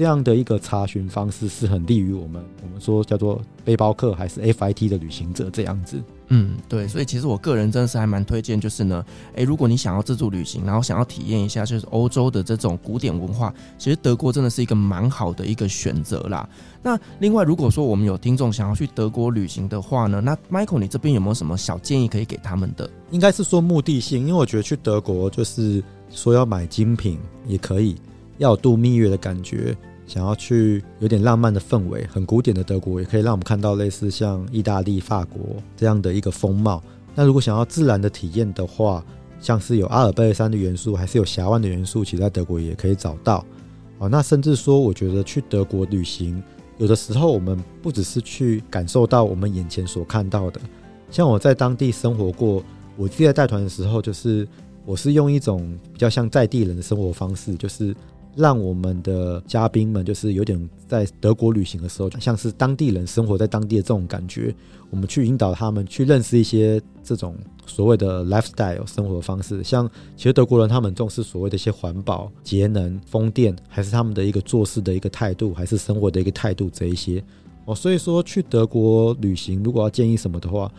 [0.00, 2.42] 这样的一个查询方式是很利于我们。
[2.62, 6.02] 我们说叫做背包客还是 FIT 的旅行者这样子。
[6.28, 16.48] 嗯，对，所以其实我个人真的是还蛮推荐，就是呢，诶，如果你想要自助旅行，然后想要体验一下就是欧洲的这种古典文化，其实德国真的是一个蛮好的一个选择啦。
[16.82, 22.88] 那另外，如果说我们有听众想要去德国旅行的话呢，那 Michael 你这边有没有什么小建议可以给他们的？
[23.10, 27.96] 应该是说目的性，因为我觉得去德国就是说要买精品也可以，
[28.38, 29.76] 要度蜜月的感觉。
[30.10, 35.38] 想要去有点浪漫的氛围，很古典的德国，也可以让我们看到类似像意大利、法国
[35.76, 36.82] 这样的一个风貌。
[37.14, 39.04] 那如果想要自然的体验的话，
[39.40, 43.46] 像是有阿尔卑斯山的元素，还是有峡湾的元素，其实在德国也可以找到。
[43.98, 46.42] 哦，那甚至说，我觉得去德国旅行，
[46.78, 50.60] 有的时候我们不只是去感受到我们眼前所看到的。
[51.08, 52.64] 像我在当地生活过，
[52.96, 54.44] 我自己在带团的时候，就是
[54.84, 57.94] 我是用一种比较像在地人的生活方式，就是。
[58.36, 64.54] 让我们的嘉宾们就是有点在德国旅行的时候，像是当地人生活在当地的这种感觉，
[64.90, 69.62] 我们去引导他们去认识一些这种所谓的 lifestyle 生活方式。
[69.64, 77.22] 像其实德国人他们重视所谓的一些环保、节能、风电，还是他们的一个做事的一个态度，还是生活的一个态度这一些
[77.64, 77.74] 哦。
[77.74, 80.70] 所以说去德国旅行，如果要建议什么的话，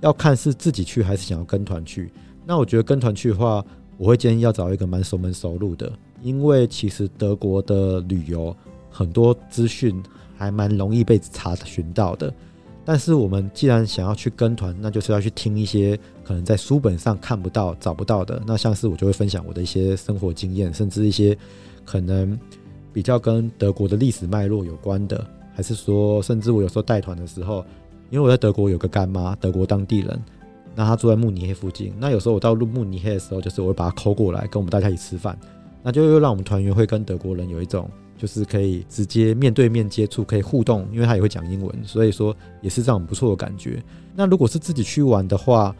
[0.00, 2.12] 要看是自己去还是想要跟团去。
[2.46, 3.64] 那我觉得跟团去的话，
[4.00, 5.92] 我会建议要找一个蛮熟门熟路的。
[6.22, 8.56] 因为其实德国的旅游
[8.90, 10.02] 很多资讯
[10.38, 12.32] 还蛮容易被查询到的，
[12.82, 18.42] 但是我们既然想要去跟团，那就是要去听一些可能在书本上看不到、找不到的。
[18.46, 21.36] 那像是我就会分享我的一些生活经验，甚至一些
[21.84, 22.38] 可能
[22.90, 27.62] 比较跟德国的历史脉络有关的，还是说，甚至我有时候带团的时候，
[28.08, 30.22] 因为我在德国有个干妈，德国当地人，
[30.74, 35.38] 那他住在慕尼黑附近，那有时候我到慕尼黑的时候，就是我会把他抠过来，跟我们大家一起吃饭。
[35.82, 43.82] 那就又让我们团员会跟德国人有一种就是可以直接面对面接触，可以互动，因为他也会讲英文，所以说也是这样不错的感觉。
[44.14, 45.74] 那如果是自己去玩的话，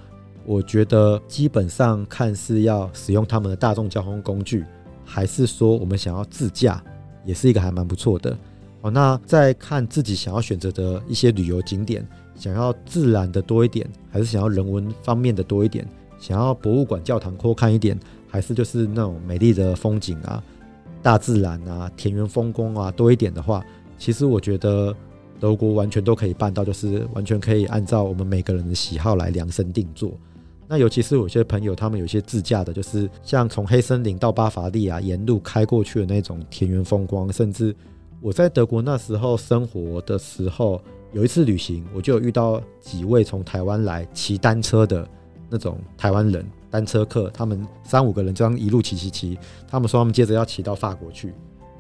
[0.47, 4.65] 我觉得基本上看是要使用他们的大众交通工具，
[5.05, 6.83] 还是说我们想要自驾，
[7.27, 8.37] 也是一个还蛮不错的。
[8.81, 12.09] 好，那再看自己想要选择的一些旅游景点，
[12.41, 15.87] 想要自然的多一点，还是想要人文方面的多一点？
[16.19, 20.43] 想要博物馆、教堂多看一点，还是就是那种美丽的风景啊、
[21.03, 23.63] 大自然啊、田园风光啊多一点的话，
[23.99, 24.97] 其实我觉得
[25.39, 30.11] 德国完全都可以办到，就是完全可以按照我们每个人的喜好来量身定做。
[30.67, 37.77] 那尤其是有些朋友，他们有些自驾的，就是像从黑森林到巴伐利亚沿路开过去的那种田园风光，甚至。
[38.23, 40.79] 我在德国那时候生活的时候，
[41.13, 45.09] 有一次旅行，我就有遇到几位从台湾来骑单车的
[45.49, 49.39] 那种台湾人，单车客，他们三五个人这样一路骑骑骑，
[49.69, 51.33] 他们说他们接着要骑到法国去。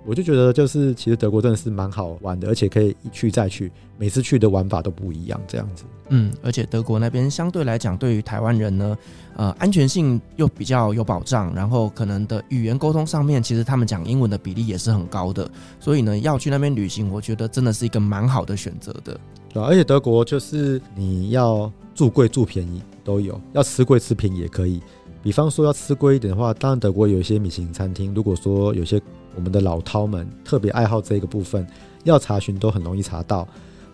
[0.05, 5.85] 我就觉得，就是其实德国真的是蛮好玩的，而且可以一去再去，每次去的玩法都不一样，这样子。
[6.11, 8.97] 嗯，而且德国那边相对来讲，对于台湾人呢，
[9.37, 15.51] 呃，安全性又比较有保障，然后可能的语言沟通上面，其实他们讲英文的比例也是很高的，
[15.81, 19.19] 所以呢，要去那边旅行，我觉得真的是一个蛮好的选择的。
[19.53, 24.81] 对，而且德国就是你要住贵住便宜都有，要吃贵吃便宜也可以。
[25.23, 29.01] 比方说要吃贵一点的话，当然德国有一些米其林餐厅，如果说有些。
[29.37, 31.65] 我们的老饕们特别爱好这个部分，
[32.03, 33.47] 要查询都很容易查到。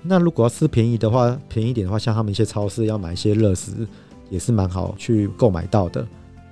[0.08, 3.86] 那如果要吃便宜的话，便宜一点的话，像他们一些超市要买一些热食，
[4.30, 6.06] 也是蛮好去购买到的。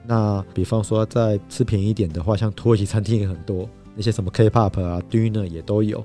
[0.07, 6.05] 那比方说再吃便宜一点的话，像土耳其餐厅也很多，那些什么 K-pop 啊、Döner 也都有。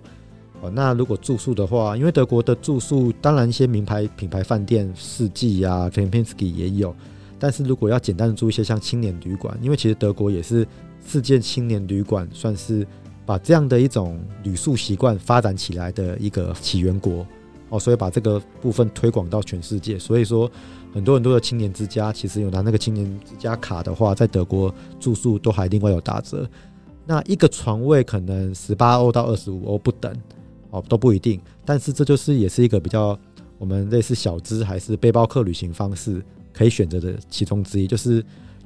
[0.62, 6.96] 哦，那如果住宿的话，因为德国的住宿，当然一些名牌品牌饭店，四季啊、k a m p i n s k i 也有。
[7.38, 10.68] 但是如果要简单的住一些像青年旅馆，因为其实德国也是。
[11.08, 12.86] 世界青年旅馆算是
[13.26, 17.26] 把这样的一种旅宿习惯发展起来的一个起源国
[17.70, 19.98] 哦，所以把这个部分推广到全世界。
[19.98, 20.50] 所以说，
[20.94, 26.50] 很多很多的青年之家其实有拿那个青年之家卡的话，在德国住宿都还另外有打折。
[27.06, 30.14] 那一个床位可能十八欧到二十五欧不等
[30.72, 31.40] 哦，都不一定。
[31.66, 33.18] 但是这就是也是一个比较
[33.58, 38.24] 我们类似小资还是背包客旅行方式可以选择的其中之一，就是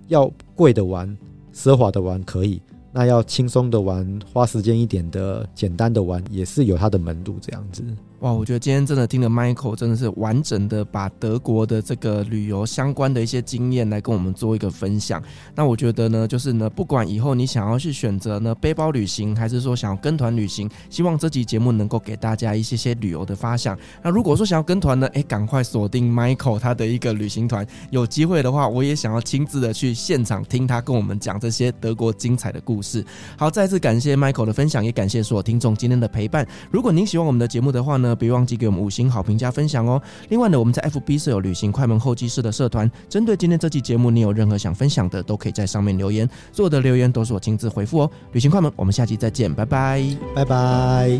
[0.07, 1.15] 要贵的玩。
[1.53, 2.59] 奢华的玩可以，
[2.91, 7.83] 那要轻松的玩，花时间一点的，简单的玩也是有它的门路这样子。
[8.23, 15.21] 哇，我觉得今天真的听了 Michael，真的是完整的把德国的这个旅游相关的一些经验来跟我们做一个分享。
[15.53, 23.77] 那我觉得呢，就是呢，不管以后你想要去选择呢背包旅行，还是说想要跟团旅行，希望这集节目能够给大家一些些旅游的发想。
[24.01, 27.67] 那如果说想要跟团呢，哎，赶快锁定 Michael 他的一个旅行团。
[27.89, 33.05] 有机会的话，我也想要亲自的去现场听他跟我们讲这些德国精彩的故事。
[33.37, 36.47] 好，再次感谢 Michael 的分享，也感谢所有听众今天的陪伴。
[36.71, 40.01] 如果您喜欢我们的节目的话呢呢，别忘记给我们五星好评加分享哦。
[40.29, 48.11] 另外呢，我们在 FB 设有旅行快门候机室的社团，针对今天这期节目，你有任何想分享的，都可以在上面留言，所有的留言都是我亲自回复哦。
[48.31, 50.03] 旅行快门，我们下期再见，拜拜，
[50.35, 51.19] 拜拜。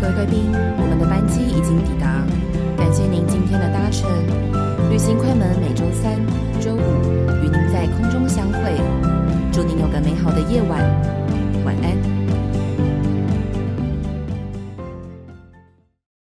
[0.00, 2.24] 各位贵宾，我们的班机已经抵达，
[2.76, 4.10] 感谢您今天的搭乘。
[4.90, 6.18] 旅行快门每周三、
[6.60, 6.80] 周五
[7.42, 8.80] 与您在空中相会，
[9.52, 11.19] 祝您有个美好的夜晚。